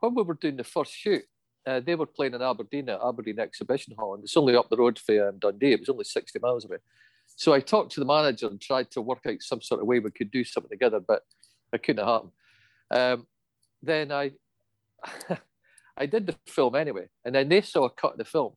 when 0.00 0.14
we 0.14 0.22
were 0.22 0.34
doing 0.34 0.56
the 0.56 0.64
first 0.64 0.92
shoot, 0.92 1.24
uh, 1.66 1.80
they 1.80 1.94
were 1.94 2.06
playing 2.06 2.34
in 2.34 2.42
Aberdeen 2.42 2.88
at 2.88 3.00
Aberdeen 3.02 3.38
Exhibition 3.38 3.94
Hall, 3.98 4.14
and 4.14 4.24
it's 4.24 4.36
only 4.36 4.56
up 4.56 4.68
the 4.68 4.76
road 4.76 4.98
for 4.98 5.28
um, 5.28 5.38
Dundee. 5.38 5.72
It 5.72 5.80
was 5.80 5.88
only 5.88 6.04
60 6.04 6.38
miles 6.40 6.64
away. 6.64 6.78
So 7.36 7.52
I 7.54 7.60
talked 7.60 7.92
to 7.92 8.00
the 8.00 8.06
manager 8.06 8.46
and 8.48 8.60
tried 8.60 8.90
to 8.92 9.00
work 9.00 9.22
out 9.26 9.40
some 9.40 9.62
sort 9.62 9.80
of 9.80 9.86
way 9.86 9.98
we 10.00 10.10
could 10.10 10.30
do 10.30 10.44
something 10.44 10.70
together, 10.70 11.00
but 11.00 11.22
it 11.72 11.82
couldn't 11.82 12.06
happen. 12.06 12.30
Um, 12.90 13.26
then 13.82 14.12
I, 14.12 14.32
I 15.96 16.06
did 16.06 16.26
the 16.26 16.36
film 16.46 16.74
anyway, 16.74 17.08
and 17.24 17.34
then 17.34 17.48
they 17.48 17.60
saw 17.60 17.84
a 17.84 17.90
cut 17.90 18.12
of 18.12 18.18
the 18.18 18.24
film, 18.24 18.54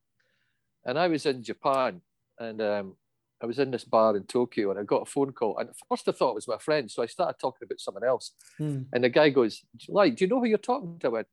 and 0.84 0.98
I 0.98 1.08
was 1.08 1.26
in 1.26 1.42
Japan, 1.42 2.00
and 2.38 2.60
um, 2.60 2.96
I 3.42 3.46
was 3.46 3.58
in 3.58 3.70
this 3.70 3.84
bar 3.84 4.16
in 4.16 4.24
Tokyo, 4.24 4.70
and 4.70 4.78
I 4.80 4.82
got 4.82 5.02
a 5.02 5.06
phone 5.10 5.32
call, 5.32 5.58
and 5.58 5.68
at 5.70 5.76
first 5.88 6.08
I 6.08 6.12
thought 6.12 6.30
it 6.30 6.34
was 6.36 6.48
my 6.48 6.58
friend, 6.58 6.90
so 6.90 7.02
I 7.02 7.06
started 7.06 7.38
talking 7.40 7.64
about 7.66 7.80
someone 7.80 8.04
else, 8.04 8.32
Hmm. 8.58 8.82
and 8.92 9.04
the 9.04 9.08
guy 9.08 9.30
goes, 9.30 9.62
"Like, 9.88 10.16
do 10.16 10.24
you 10.24 10.28
know 10.30 10.40
who 10.40 10.46
you're 10.46 10.58
talking 10.58 10.98
to?" 11.00 11.06
I 11.06 11.10
went, 11.10 11.28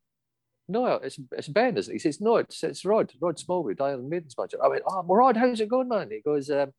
"No, 0.68 0.86
it's 0.96 1.20
it's 1.32 1.48
Ben, 1.48 1.78
isn't 1.78 1.92
it?" 1.92 1.96
He 1.96 2.00
says, 2.00 2.22
"No, 2.22 2.38
it's 2.38 2.64
it's 2.64 2.86
Rod, 2.86 3.12
Rod 3.20 3.40
Smallwood, 3.40 3.82
Iron 3.82 4.10
Maiden's 4.10 4.36
manager." 4.38 4.64
I 4.64 4.68
went, 4.68 4.84
"Oh, 4.88 5.04
Rod, 5.04 5.38
how's 5.38 5.60
it 5.62 5.70
going, 5.70 5.90
man?" 5.90 6.10
He 6.12 6.22
goes, 6.22 6.50
um, 6.50 6.74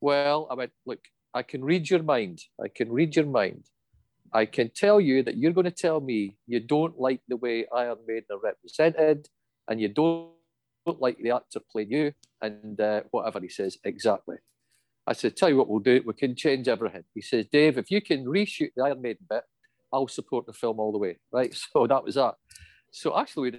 "Well," 0.00 0.46
I 0.50 0.54
went, 0.54 0.72
"Look, 0.86 1.00
I 1.34 1.42
can 1.42 1.64
read 1.64 1.90
your 1.90 2.02
mind. 2.02 2.42
I 2.62 2.68
can 2.68 2.90
read 2.92 3.16
your 3.16 3.26
mind. 3.26 3.64
I 4.32 4.46
can 4.46 4.70
tell 4.70 5.00
you 5.00 5.22
that 5.22 5.36
you're 5.36 5.52
going 5.52 5.64
to 5.64 5.70
tell 5.70 6.00
me 6.00 6.36
you 6.46 6.60
don't 6.60 6.98
like 6.98 7.20
the 7.28 7.36
way 7.36 7.66
Iron 7.72 7.98
Maiden 8.06 8.26
are 8.30 8.38
represented, 8.38 9.28
and 9.68 9.80
you 9.80 9.88
don't." 9.88 10.30
Don't 10.86 11.00
like 11.00 11.16
the 11.16 11.30
actor 11.30 11.60
playing 11.72 11.92
you, 11.92 12.12
and 12.42 12.78
uh, 12.78 13.00
whatever 13.10 13.40
he 13.40 13.48
says 13.48 13.78
exactly. 13.84 14.36
I 15.06 15.14
said, 15.14 15.34
"Tell 15.34 15.48
you 15.48 15.56
what, 15.56 15.68
we'll 15.68 15.78
do. 15.78 16.02
We 16.04 16.12
can 16.12 16.36
change 16.36 16.68
everything." 16.68 17.04
He 17.14 17.22
says, 17.22 17.46
"Dave, 17.50 17.78
if 17.78 17.90
you 17.90 18.02
can 18.02 18.26
reshoot 18.26 18.70
the 18.76 18.84
Iron 18.84 19.00
Maiden 19.00 19.24
bit, 19.30 19.44
I'll 19.92 20.08
support 20.08 20.44
the 20.44 20.52
film 20.52 20.78
all 20.80 20.92
the 20.92 20.98
way." 20.98 21.16
Right. 21.32 21.54
So 21.72 21.86
that 21.86 22.04
was 22.04 22.16
that. 22.16 22.34
So 22.94 23.18
actually, 23.18 23.50
we 23.50 23.58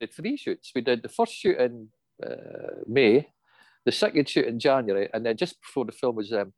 did 0.00 0.14
three 0.14 0.36
shoots. 0.36 0.70
We 0.76 0.80
did 0.80 1.02
the 1.02 1.08
first 1.08 1.34
shoot 1.34 1.58
in 1.58 1.88
uh, 2.24 2.82
May, 2.86 3.26
the 3.84 3.90
second 3.90 4.28
shoot 4.28 4.46
in 4.46 4.60
January, 4.60 5.08
and 5.12 5.26
then 5.26 5.36
just 5.36 5.60
before 5.60 5.84
the 5.86 5.92
film 5.92 6.14
was 6.14 6.32
um, 6.32 6.52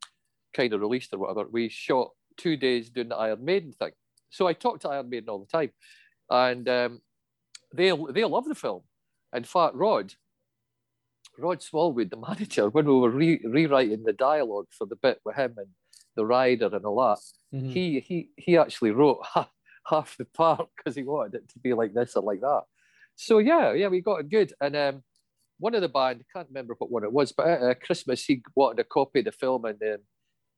kind 0.53 0.71
of 0.73 0.79
released 0.81 1.11
or 1.11 1.17
whatever, 1.17 1.49
we 1.51 1.69
shot 1.69 2.11
two 2.37 2.55
days 2.55 2.91
doing 2.91 3.09
the 3.09 3.15
Iron 3.15 3.43
Maiden 3.43 3.71
thing. 3.73 3.93
So 4.29 4.45
I 4.47 4.53
talked 4.53 4.83
to 4.83 4.89
Iron 4.89 5.09
Maiden 5.09 5.27
all 5.29 5.39
the 5.39 5.57
time, 5.57 5.71
and 6.29 6.69
um, 6.69 7.01
they 7.73 7.91
they 8.11 8.25
love 8.25 8.45
the 8.45 8.53
film. 8.53 8.83
In 9.33 9.43
fact, 9.43 9.73
Rod, 9.73 10.13
Rod 11.39 11.63
Smallwood, 11.63 12.11
the 12.11 12.17
manager, 12.29 12.69
when 12.69 12.85
we 12.85 12.93
were 12.93 13.09
re- 13.09 13.41
rewriting 13.43 14.03
the 14.03 14.13
dialogue 14.13 14.67
for 14.69 14.85
the 14.85 14.97
bit 14.97 15.19
with 15.25 15.35
him 15.35 15.55
and 15.57 15.69
the 16.15 16.27
rider 16.27 16.67
and 16.71 16.85
all 16.85 17.01
that, 17.01 17.19
Mhm. 17.57 17.71
he 17.73 17.99
he 18.01 18.29
he 18.37 18.55
actually 18.55 18.91
wrote 18.91 19.25
half, 19.87 20.15
the 20.17 20.25
park 20.25 20.69
because 20.77 20.95
he 20.95 21.03
wanted 21.03 21.35
it 21.35 21.49
to 21.49 21.59
be 21.59 21.73
like 21.73 21.93
this 21.93 22.15
or 22.15 22.23
like 22.23 22.41
that. 22.41 22.63
So 23.15 23.37
yeah, 23.37 23.73
yeah, 23.73 23.87
we 23.87 24.01
got 24.01 24.21
it 24.21 24.29
good. 24.29 24.53
And 24.59 24.75
um, 24.75 25.03
one 25.59 25.75
of 25.75 25.81
the 25.81 25.89
band, 25.89 26.21
I 26.21 26.37
can't 26.37 26.49
remember 26.49 26.75
what 26.77 26.91
one 26.91 27.03
it 27.03 27.13
was, 27.13 27.31
but 27.31 27.47
at 27.47 27.61
uh, 27.61 27.73
Christmas 27.75 28.25
he 28.25 28.41
wanted 28.55 28.79
a 28.79 28.83
copy 28.83 29.19
of 29.19 29.25
the 29.25 29.31
film 29.31 29.65
and 29.65 29.77
then 29.79 29.99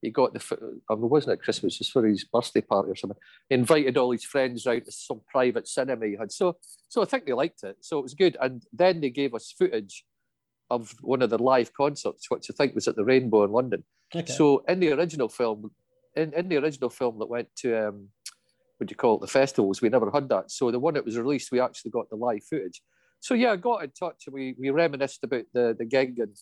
he 0.01 0.11
got 0.11 0.33
the. 0.33 0.57
I 0.89 0.95
mean, 0.95 1.05
it 1.05 1.11
wasn't 1.11 1.33
at 1.33 1.43
Christmas, 1.43 1.75
it 1.75 1.79
was 1.79 1.89
for 1.89 2.05
his 2.05 2.23
birthday 2.23 2.61
party 2.61 2.91
or 2.91 2.95
something. 2.95 3.17
He 3.49 3.55
invited 3.55 3.97
all 3.97 4.11
his 4.11 4.23
friends 4.23 4.65
round 4.65 4.85
to 4.85 4.91
some 4.91 5.21
private 5.27 5.67
cinema 5.67 6.05
he 6.05 6.15
had. 6.19 6.31
So 6.31 6.57
so 6.87 7.01
I 7.01 7.05
think 7.05 7.25
they 7.25 7.33
liked 7.33 7.63
it. 7.63 7.77
So 7.81 7.99
it 7.99 8.03
was 8.03 8.13
good. 8.13 8.37
And 8.39 8.63
then 8.71 9.01
they 9.01 9.09
gave 9.09 9.33
us 9.33 9.53
footage 9.57 10.03
of 10.69 10.95
one 11.01 11.21
of 11.21 11.29
the 11.29 11.41
live 11.41 11.73
concerts, 11.73 12.29
which 12.29 12.47
I 12.49 12.53
think 12.53 12.75
was 12.75 12.87
at 12.87 12.95
the 12.95 13.05
Rainbow 13.05 13.43
in 13.43 13.51
London. 13.51 13.83
Okay. 14.15 14.31
So 14.31 14.63
in 14.67 14.79
the 14.79 14.91
original 14.91 15.29
film, 15.29 15.71
in, 16.15 16.33
in 16.33 16.49
the 16.49 16.57
original 16.57 16.89
film 16.89 17.19
that 17.19 17.29
went 17.29 17.49
to 17.57 17.87
um, 17.87 18.09
what 18.77 18.87
do 18.87 18.91
you 18.91 18.95
call 18.95 19.15
it, 19.15 19.21
the 19.21 19.27
festivals, 19.27 19.81
we 19.81 19.89
never 19.89 20.11
had 20.11 20.29
that. 20.29 20.51
So 20.51 20.71
the 20.71 20.79
one 20.79 20.93
that 20.93 21.05
was 21.05 21.17
released, 21.17 21.51
we 21.51 21.59
actually 21.59 21.91
got 21.91 22.09
the 22.09 22.15
live 22.15 22.43
footage. 22.43 22.81
So 23.19 23.33
yeah, 23.33 23.51
I 23.51 23.55
got 23.55 23.83
in 23.83 23.91
touch 23.91 24.23
and 24.27 24.33
we 24.33 24.55
we 24.59 24.69
reminisced 24.69 25.23
about 25.23 25.45
the 25.53 25.75
the 25.77 25.85
gig 25.85 26.19
and 26.19 26.35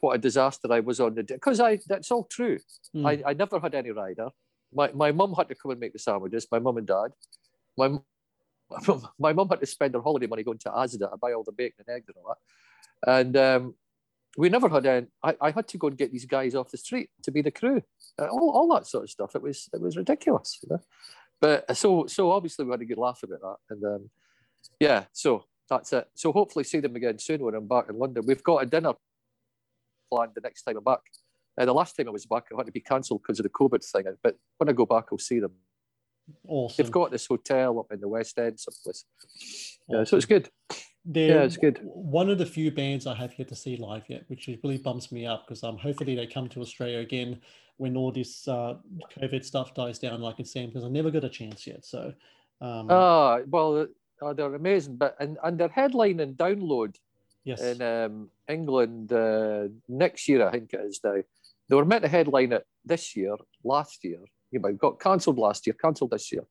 what 0.00 0.14
a 0.14 0.18
disaster 0.18 0.72
I 0.72 0.80
was 0.80 1.00
on 1.00 1.14
the 1.14 1.22
day. 1.22 1.34
because 1.34 1.60
I 1.60 1.78
that's 1.86 2.10
all 2.10 2.24
true. 2.24 2.58
Mm. 2.94 3.06
I, 3.06 3.30
I 3.30 3.32
never 3.34 3.58
had 3.60 3.74
any 3.74 3.90
rider. 3.90 4.28
My 4.72 4.90
my 4.92 5.12
mum 5.12 5.34
had 5.34 5.48
to 5.48 5.54
come 5.54 5.72
and 5.72 5.80
make 5.80 5.92
the 5.92 5.98
sandwiches. 5.98 6.46
My 6.50 6.58
mum 6.58 6.76
and 6.76 6.86
dad. 6.86 7.12
My 7.76 7.98
my 9.18 9.32
mum 9.32 9.48
had 9.48 9.60
to 9.60 9.66
spend 9.66 9.94
her 9.94 10.00
holiday 10.00 10.26
money 10.26 10.42
going 10.42 10.58
to 10.58 10.70
Asda 10.70 11.10
to 11.10 11.16
buy 11.20 11.32
all 11.32 11.44
the 11.44 11.52
bacon 11.52 11.84
and 11.86 11.96
eggs 11.96 12.08
and 12.08 12.16
all 12.16 12.34
that. 12.34 13.20
And 13.20 13.36
um, 13.36 13.74
we 14.36 14.48
never 14.48 14.68
had 14.68 14.86
any. 14.86 15.06
I, 15.22 15.36
I 15.40 15.50
had 15.50 15.68
to 15.68 15.78
go 15.78 15.88
and 15.88 15.98
get 15.98 16.12
these 16.12 16.24
guys 16.24 16.54
off 16.54 16.70
the 16.70 16.78
street 16.78 17.10
to 17.22 17.30
be 17.30 17.42
the 17.42 17.50
crew. 17.50 17.82
Uh, 18.18 18.26
all, 18.26 18.50
all 18.50 18.74
that 18.74 18.86
sort 18.86 19.04
of 19.04 19.10
stuff. 19.10 19.34
It 19.34 19.42
was 19.42 19.68
it 19.72 19.80
was 19.80 19.96
ridiculous, 19.96 20.58
you 20.62 20.68
know. 20.70 20.80
But 21.42 21.68
uh, 21.68 21.74
so 21.74 22.06
so 22.06 22.30
obviously 22.30 22.64
we 22.64 22.70
had 22.70 22.80
a 22.80 22.84
good 22.86 22.96
laugh 22.96 23.20
about 23.24 23.40
that. 23.40 23.56
And 23.68 23.84
um, 23.84 24.10
yeah, 24.78 25.04
so 25.12 25.44
that's 25.68 25.92
it. 25.92 26.08
So 26.14 26.30
hopefully 26.32 26.64
see 26.64 26.78
them 26.78 26.94
again 26.94 27.18
soon 27.18 27.42
when 27.42 27.56
I'm 27.56 27.66
back 27.66 27.86
in 27.90 27.98
London. 27.98 28.22
We've 28.24 28.44
got 28.44 28.62
a 28.62 28.66
dinner 28.66 28.92
planned 30.08 30.32
the 30.36 30.40
next 30.40 30.62
time 30.62 30.76
I'm 30.76 30.84
back. 30.84 31.00
Uh, 31.58 31.64
the 31.64 31.74
last 31.74 31.96
time 31.96 32.06
I 32.06 32.12
was 32.12 32.26
back, 32.26 32.44
it 32.50 32.56
had 32.56 32.66
to 32.66 32.72
be 32.72 32.80
cancelled 32.80 33.22
because 33.22 33.40
of 33.40 33.42
the 33.42 33.50
COVID 33.50 33.84
thing. 33.84 34.04
But 34.22 34.36
when 34.58 34.68
I 34.68 34.72
go 34.72 34.86
back, 34.86 35.06
I'll 35.10 35.18
see 35.18 35.40
them. 35.40 35.52
awesome. 36.46 36.82
They've 36.82 36.92
got 36.92 37.10
this 37.10 37.26
hotel 37.26 37.80
up 37.80 37.86
in 37.90 38.00
the 38.00 38.08
West 38.08 38.38
End, 38.38 38.60
someplace. 38.60 39.04
Yeah, 39.88 40.04
so 40.04 40.16
it's 40.16 40.26
good. 40.26 40.48
They're 41.04 41.28
Yeah, 41.28 41.42
it's 41.42 41.56
good. 41.56 41.80
One 41.82 42.30
of 42.30 42.38
the 42.38 42.46
few 42.46 42.70
bands 42.70 43.08
I 43.08 43.16
have 43.16 43.36
yet 43.36 43.48
to 43.48 43.56
see 43.56 43.76
live 43.76 44.04
yet, 44.08 44.22
which 44.28 44.46
really 44.46 44.78
bumps 44.78 45.10
me 45.10 45.26
up 45.26 45.46
because 45.48 45.64
um, 45.64 45.76
hopefully 45.76 46.14
they 46.14 46.28
come 46.28 46.48
to 46.50 46.60
Australia 46.60 47.00
again 47.00 47.40
when 47.76 47.96
all 47.96 48.12
this 48.12 48.46
uh, 48.46 48.74
COVID 49.18 49.44
stuff 49.44 49.74
dies 49.74 49.98
down, 49.98 50.20
like 50.20 50.38
it's 50.38 50.52
saying, 50.52 50.68
because 50.68 50.84
I 50.84 50.88
never 50.88 51.10
got 51.10 51.24
a 51.24 51.28
chance 51.28 51.66
yet. 51.66 51.84
So, 51.84 52.12
um, 52.60 52.86
Ah, 52.90 53.40
well, 53.46 53.86
uh, 54.22 54.32
they're 54.32 54.54
amazing. 54.54 54.96
But 54.96 55.16
and, 55.20 55.38
and 55.42 55.58
their 55.58 55.68
headline 55.68 56.20
and 56.20 56.36
download 56.36 56.96
yes, 57.44 57.60
in 57.60 57.82
um, 57.82 58.30
England 58.48 59.12
uh, 59.12 59.68
next 59.88 60.28
year, 60.28 60.46
I 60.46 60.52
think 60.52 60.72
it 60.72 60.80
is 60.80 61.00
now. 61.02 61.16
They 61.68 61.76
were 61.76 61.84
meant 61.84 62.02
to 62.02 62.08
headline 62.08 62.52
it 62.52 62.66
this 62.84 63.16
year, 63.16 63.36
last 63.64 64.04
year. 64.04 64.18
You 64.50 64.60
know, 64.60 64.72
got 64.72 65.00
cancelled 65.00 65.38
last 65.38 65.66
year, 65.66 65.74
cancelled 65.80 66.10
this 66.10 66.30
year, 66.30 66.44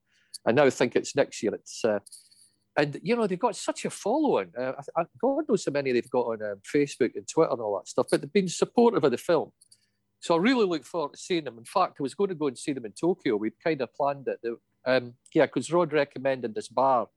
I 0.46 0.52
now 0.52 0.68
think 0.70 0.96
it's 0.96 1.16
next 1.16 1.42
year. 1.42 1.54
It's 1.54 1.84
uh, 1.84 2.00
and 2.76 2.98
you 3.02 3.16
know 3.16 3.26
they've 3.26 3.38
got 3.38 3.56
such 3.56 3.84
a 3.84 3.90
following. 3.90 4.50
Uh, 4.58 4.72
God 5.20 5.44
knows 5.48 5.64
how 5.64 5.72
many 5.72 5.92
they've 5.92 6.10
got 6.10 6.26
on 6.26 6.42
um, 6.42 6.60
Facebook 6.74 7.14
and 7.14 7.28
Twitter 7.28 7.52
and 7.52 7.60
all 7.60 7.78
that 7.78 7.88
stuff. 7.88 8.06
But 8.10 8.22
they've 8.22 8.32
been 8.32 8.48
supportive 8.48 9.04
of 9.04 9.10
the 9.10 9.18
film, 9.18 9.52
so 10.22 10.36
I 10.36 10.38
really 10.38 10.64
look 10.64 10.84
forward 10.84 11.14
to 11.14 11.18
seeing 11.18 11.42
them. 11.42 11.58
In 11.58 11.64
fact, 11.64 11.96
I 11.98 12.02
was 12.04 12.14
going 12.14 12.28
to 12.28 12.36
go 12.36 12.46
and 12.46 12.56
see 12.56 12.72
them 12.72 12.86
in 12.86 12.92
Tokyo. 12.92 13.34
We'd 13.34 13.58
kind 13.62 13.80
of 13.80 13.92
planned 13.92 14.28
it. 14.28 14.38
Um, 14.86 15.14
yeah, 15.34 15.46
because 15.46 15.72
Rod 15.72 15.92
recommended 15.92 16.54
this 16.54 16.68
bar 16.68 17.08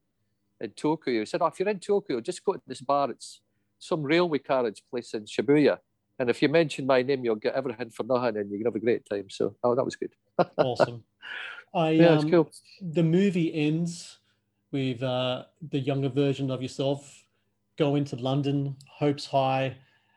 in 0.60 0.70
Tokyo. 0.70 1.20
He 1.20 1.26
said, 1.26 1.40
oh, 1.40 1.46
if 1.46 1.60
you're 1.60 1.68
in 1.68 1.78
Tokyo, 1.78 2.20
just 2.20 2.44
go 2.44 2.54
to 2.54 2.62
this 2.66 2.80
bar. 2.80 3.12
It's 3.12 3.42
some 3.78 4.02
railway 4.02 4.40
carriage 4.40 4.82
place 4.90 5.14
in 5.14 5.24
Shibuya. 5.24 5.78
And 6.18 6.28
if 6.28 6.42
you 6.42 6.48
mention 6.48 6.84
my 6.84 7.02
name, 7.02 7.24
you'll 7.24 7.36
get 7.36 7.54
everything 7.54 7.90
for 7.90 8.02
nothing 8.02 8.38
and 8.38 8.50
you 8.50 8.58
can 8.58 8.66
have 8.66 8.74
a 8.74 8.80
great 8.80 9.08
time. 9.08 9.30
So, 9.30 9.54
oh, 9.62 9.76
that 9.76 9.84
was 9.84 9.94
good. 9.94 10.10
awesome. 10.56 11.04
I, 11.72 11.90
Yeah, 11.90 12.14
it's 12.16 12.24
um, 12.24 12.30
cool. 12.32 12.50
The 12.80 13.04
movie 13.04 13.54
ends 13.54 14.18
with 14.72 15.00
uh, 15.04 15.44
the 15.70 15.78
younger 15.78 16.08
version 16.08 16.50
of 16.50 16.60
yourself 16.60 17.24
going 17.78 18.04
to 18.06 18.16
London, 18.16 18.74
hopes 18.88 19.26
high, 19.26 19.76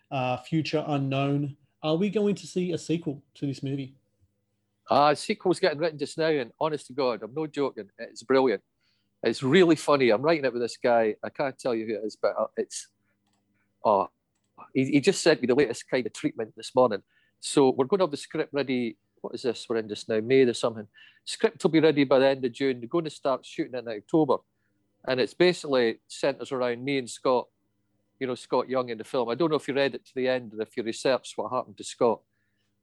uh, 0.09 0.37
future 0.37 0.83
unknown. 0.87 1.55
Are 1.81 1.95
we 1.95 2.09
going 2.09 2.35
to 2.35 2.47
see 2.47 2.71
a 2.73 2.77
sequel 2.77 3.23
to 3.35 3.45
this 3.45 3.63
movie? 3.63 3.95
Ah, 4.89 5.13
sequel's 5.13 5.59
getting 5.59 5.79
written 5.79 5.97
just 5.97 6.17
now, 6.17 6.27
and 6.27 6.51
honest 6.59 6.87
to 6.87 6.93
God, 6.93 7.21
I'm 7.23 7.33
not 7.33 7.51
joking. 7.51 7.89
It's 7.97 8.23
brilliant. 8.23 8.61
It's 9.23 9.43
really 9.43 9.75
funny. 9.75 10.09
I'm 10.09 10.21
writing 10.21 10.45
it 10.45 10.53
with 10.53 10.61
this 10.61 10.77
guy. 10.81 11.15
I 11.23 11.29
can't 11.29 11.57
tell 11.57 11.75
you 11.75 11.85
who 11.85 11.93
it 11.93 12.05
is, 12.05 12.17
but 12.21 12.33
uh, 12.37 12.47
it's 12.57 12.87
oh, 13.85 14.09
he, 14.73 14.85
he 14.85 15.01
just 15.01 15.21
sent 15.21 15.41
me 15.41 15.47
the 15.47 15.55
latest 15.55 15.89
kind 15.89 16.05
of 16.05 16.13
treatment 16.13 16.53
this 16.57 16.73
morning. 16.75 17.01
So 17.39 17.69
we're 17.69 17.85
going 17.85 17.99
to 17.99 18.03
have 18.03 18.11
the 18.11 18.17
script 18.17 18.53
ready. 18.53 18.97
What 19.21 19.35
is 19.35 19.43
this? 19.43 19.65
We're 19.69 19.77
in 19.77 19.89
just 19.89 20.09
now, 20.09 20.19
May 20.19 20.41
or 20.41 20.53
something. 20.53 20.87
Script 21.25 21.63
will 21.63 21.71
be 21.71 21.79
ready 21.79 22.03
by 22.03 22.19
the 22.19 22.27
end 22.27 22.43
of 22.43 22.51
June. 22.51 22.79
They're 22.79 22.89
going 22.89 23.05
to 23.05 23.09
start 23.09 23.45
shooting 23.45 23.77
in 23.77 23.87
October, 23.87 24.37
and 25.07 25.19
it's 25.19 25.33
basically 25.33 25.99
centers 26.07 26.51
around 26.51 26.83
me 26.83 26.97
and 26.97 27.09
Scott. 27.09 27.47
You 28.19 28.27
know, 28.27 28.35
Scott 28.35 28.69
Young 28.69 28.89
in 28.89 28.97
the 28.97 29.03
film. 29.03 29.29
I 29.29 29.35
don't 29.35 29.49
know 29.49 29.55
if 29.55 29.67
you 29.67 29.73
read 29.73 29.95
it 29.95 30.05
to 30.05 30.11
the 30.15 30.27
end 30.27 30.51
and 30.51 30.61
if 30.61 30.75
you 30.75 30.83
researched 30.83 31.37
what 31.37 31.51
happened 31.51 31.77
to 31.77 31.83
Scott, 31.83 32.19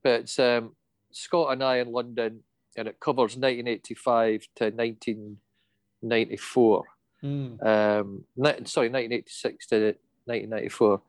but 0.02 0.38
um, 0.38 0.74
Scott 1.12 1.52
and 1.52 1.62
I 1.62 1.78
in 1.78 1.92
London, 1.92 2.40
and 2.76 2.88
it 2.88 3.00
covers 3.00 3.36
1985 3.36 4.48
to 4.56 4.64
1994. 4.64 6.84
Mm. 7.24 7.64
Um, 7.64 8.24
sorry, 8.66 8.88
1986 8.88 9.66
to 9.68 9.94
1994. 10.26 11.00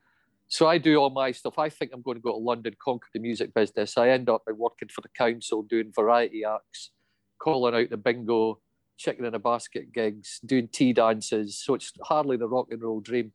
So 0.49 0.67
I 0.67 0.77
do 0.77 0.95
all 0.95 1.09
my 1.09 1.31
stuff. 1.31 1.59
I 1.59 1.69
think 1.69 1.91
I'm 1.93 2.01
going 2.01 2.15
to 2.15 2.21
go 2.21 2.31
to 2.31 2.37
London, 2.37 2.75
conquer 2.81 3.07
the 3.13 3.19
music 3.19 3.53
business. 3.53 3.97
I 3.97 4.09
end 4.09 4.29
up 4.29 4.43
working 4.47 4.87
for 4.87 5.01
the 5.01 5.09
council, 5.09 5.63
doing 5.63 5.91
variety 5.93 6.45
acts, 6.45 6.91
calling 7.37 7.75
out 7.75 7.89
the 7.89 7.97
bingo, 7.97 8.59
chicken 8.97 9.25
in 9.25 9.35
a 9.35 9.39
basket 9.39 9.91
gigs, 9.91 10.39
doing 10.45 10.69
tea 10.69 10.93
dances. 10.93 11.61
So 11.61 11.73
it's 11.73 11.91
hardly 12.03 12.37
the 12.37 12.47
rock 12.47 12.67
and 12.71 12.81
roll 12.81 13.01
dream. 13.01 13.33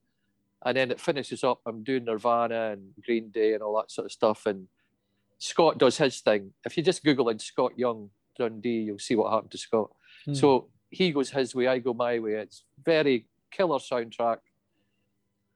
And 0.64 0.76
then 0.76 0.90
it 0.90 1.00
finishes 1.00 1.42
up. 1.42 1.60
I'm 1.66 1.82
doing 1.82 2.04
Nirvana 2.04 2.72
and 2.72 2.92
Green 3.04 3.30
Day 3.30 3.54
and 3.54 3.62
all 3.62 3.76
that 3.76 3.90
sort 3.90 4.06
of 4.06 4.12
stuff. 4.12 4.46
And 4.46 4.68
Scott 5.38 5.78
does 5.78 5.98
his 5.98 6.20
thing. 6.20 6.52
If 6.64 6.76
you 6.76 6.82
just 6.82 7.04
Google 7.04 7.28
in 7.30 7.38
Scott 7.38 7.72
Young 7.76 8.10
Dundee, 8.38 8.82
you'll 8.82 8.98
see 8.98 9.16
what 9.16 9.32
happened 9.32 9.50
to 9.50 9.58
Scott. 9.58 9.90
Mm. 10.28 10.36
So 10.36 10.68
he 10.90 11.10
goes 11.10 11.30
his 11.30 11.54
way, 11.54 11.66
I 11.66 11.78
go 11.78 11.94
my 11.94 12.18
way. 12.18 12.34
It's 12.34 12.64
very 12.84 13.26
killer 13.50 13.78
soundtrack. 13.78 14.38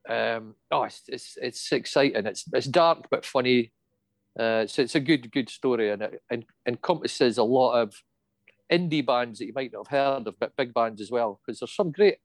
Um, 0.09 0.55
oh, 0.71 0.85
it's, 0.85 1.03
it's 1.09 1.38
it's 1.40 1.73
exciting. 1.73 2.27
It's 2.27 2.45
it's 2.53 2.66
dark 2.66 3.09
but 3.11 3.25
funny. 3.25 3.73
Uh, 4.38 4.62
it's 4.64 4.79
it's 4.79 4.95
a 4.95 5.01
good 5.01 5.33
good 5.33 5.49
story, 5.49 5.90
and 5.90 6.03
it 6.03 6.23
en- 6.31 6.45
encompasses 6.66 7.38
a 7.38 7.42
lot 7.42 7.81
of 7.81 8.03
indie 8.71 9.05
bands 9.05 9.38
that 9.38 9.47
you 9.47 9.53
might 9.55 9.73
not 9.73 9.88
have 9.88 9.99
heard 9.99 10.27
of, 10.29 10.38
but 10.38 10.57
big 10.57 10.73
bands 10.75 11.01
as 11.01 11.11
well. 11.11 11.40
Because 11.45 11.59
there's 11.61 11.75
some 11.75 11.90
great 11.90 12.19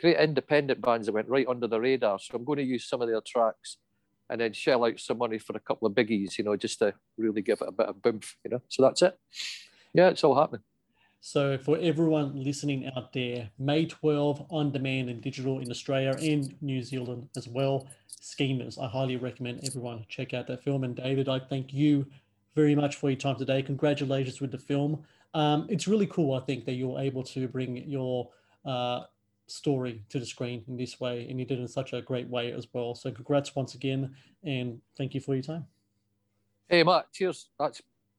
great 0.00 0.18
independent 0.18 0.80
bands 0.80 1.06
that 1.06 1.12
went 1.12 1.28
right 1.28 1.46
under 1.48 1.66
the 1.66 1.80
radar. 1.80 2.18
So 2.18 2.36
I'm 2.36 2.44
going 2.44 2.58
to 2.58 2.64
use 2.64 2.88
some 2.88 3.02
of 3.02 3.08
their 3.08 3.20
tracks, 3.20 3.78
and 4.30 4.40
then 4.40 4.52
shell 4.52 4.84
out 4.84 4.98
some 4.98 5.18
money 5.18 5.38
for 5.38 5.56
a 5.56 5.60
couple 5.60 5.86
of 5.86 5.94
biggies, 5.94 6.38
you 6.38 6.44
know, 6.44 6.56
just 6.56 6.78
to 6.78 6.94
really 7.18 7.42
give 7.42 7.60
it 7.60 7.68
a 7.68 7.72
bit 7.72 7.86
of 7.86 8.02
boomph, 8.02 8.36
you 8.44 8.50
know. 8.50 8.62
So 8.68 8.82
that's 8.82 9.02
it. 9.02 9.18
Yeah, 9.92 10.08
it's 10.08 10.24
all 10.24 10.34
happening. 10.34 10.62
So, 11.24 11.56
for 11.56 11.78
everyone 11.80 12.42
listening 12.42 12.90
out 12.96 13.12
there, 13.12 13.48
May 13.56 13.86
12 13.86 14.44
on 14.50 14.72
demand 14.72 15.08
and 15.08 15.22
digital 15.22 15.60
in 15.60 15.70
Australia 15.70 16.16
and 16.20 16.52
New 16.60 16.82
Zealand 16.82 17.28
as 17.36 17.46
well. 17.46 17.86
Schemers, 18.08 18.76
I 18.76 18.88
highly 18.88 19.16
recommend 19.16 19.60
everyone 19.64 20.04
check 20.08 20.34
out 20.34 20.48
that 20.48 20.64
film. 20.64 20.82
And 20.82 20.96
David, 20.96 21.28
I 21.28 21.38
thank 21.38 21.72
you 21.72 22.06
very 22.56 22.74
much 22.74 22.96
for 22.96 23.08
your 23.08 23.18
time 23.18 23.36
today. 23.36 23.62
Congratulations 23.62 24.40
with 24.40 24.50
the 24.50 24.58
film. 24.58 25.04
Um, 25.32 25.66
it's 25.70 25.86
really 25.86 26.06
cool, 26.06 26.34
I 26.34 26.40
think, 26.40 26.64
that 26.64 26.72
you're 26.72 26.98
able 26.98 27.22
to 27.22 27.46
bring 27.46 27.76
your 27.76 28.30
uh, 28.64 29.02
story 29.52 30.02
to 30.08 30.18
the 30.18 30.26
screen 30.26 30.64
in 30.66 30.76
this 30.76 31.00
way, 31.00 31.26
and 31.28 31.38
you 31.38 31.44
did 31.44 31.58
it 31.58 31.62
in 31.62 31.68
such 31.68 31.92
a 31.92 32.02
great 32.02 32.28
way 32.28 32.52
as 32.52 32.66
well. 32.72 32.94
So, 32.94 33.10
congrats 33.10 33.54
once 33.54 33.74
again, 33.74 34.14
and 34.42 34.80
thank 34.96 35.14
you 35.14 35.20
for 35.20 35.34
your 35.34 35.42
time. 35.42 35.66
Hey, 36.68 36.82
Matt, 36.82 37.12
cheers. 37.12 37.50
That's 37.58 37.82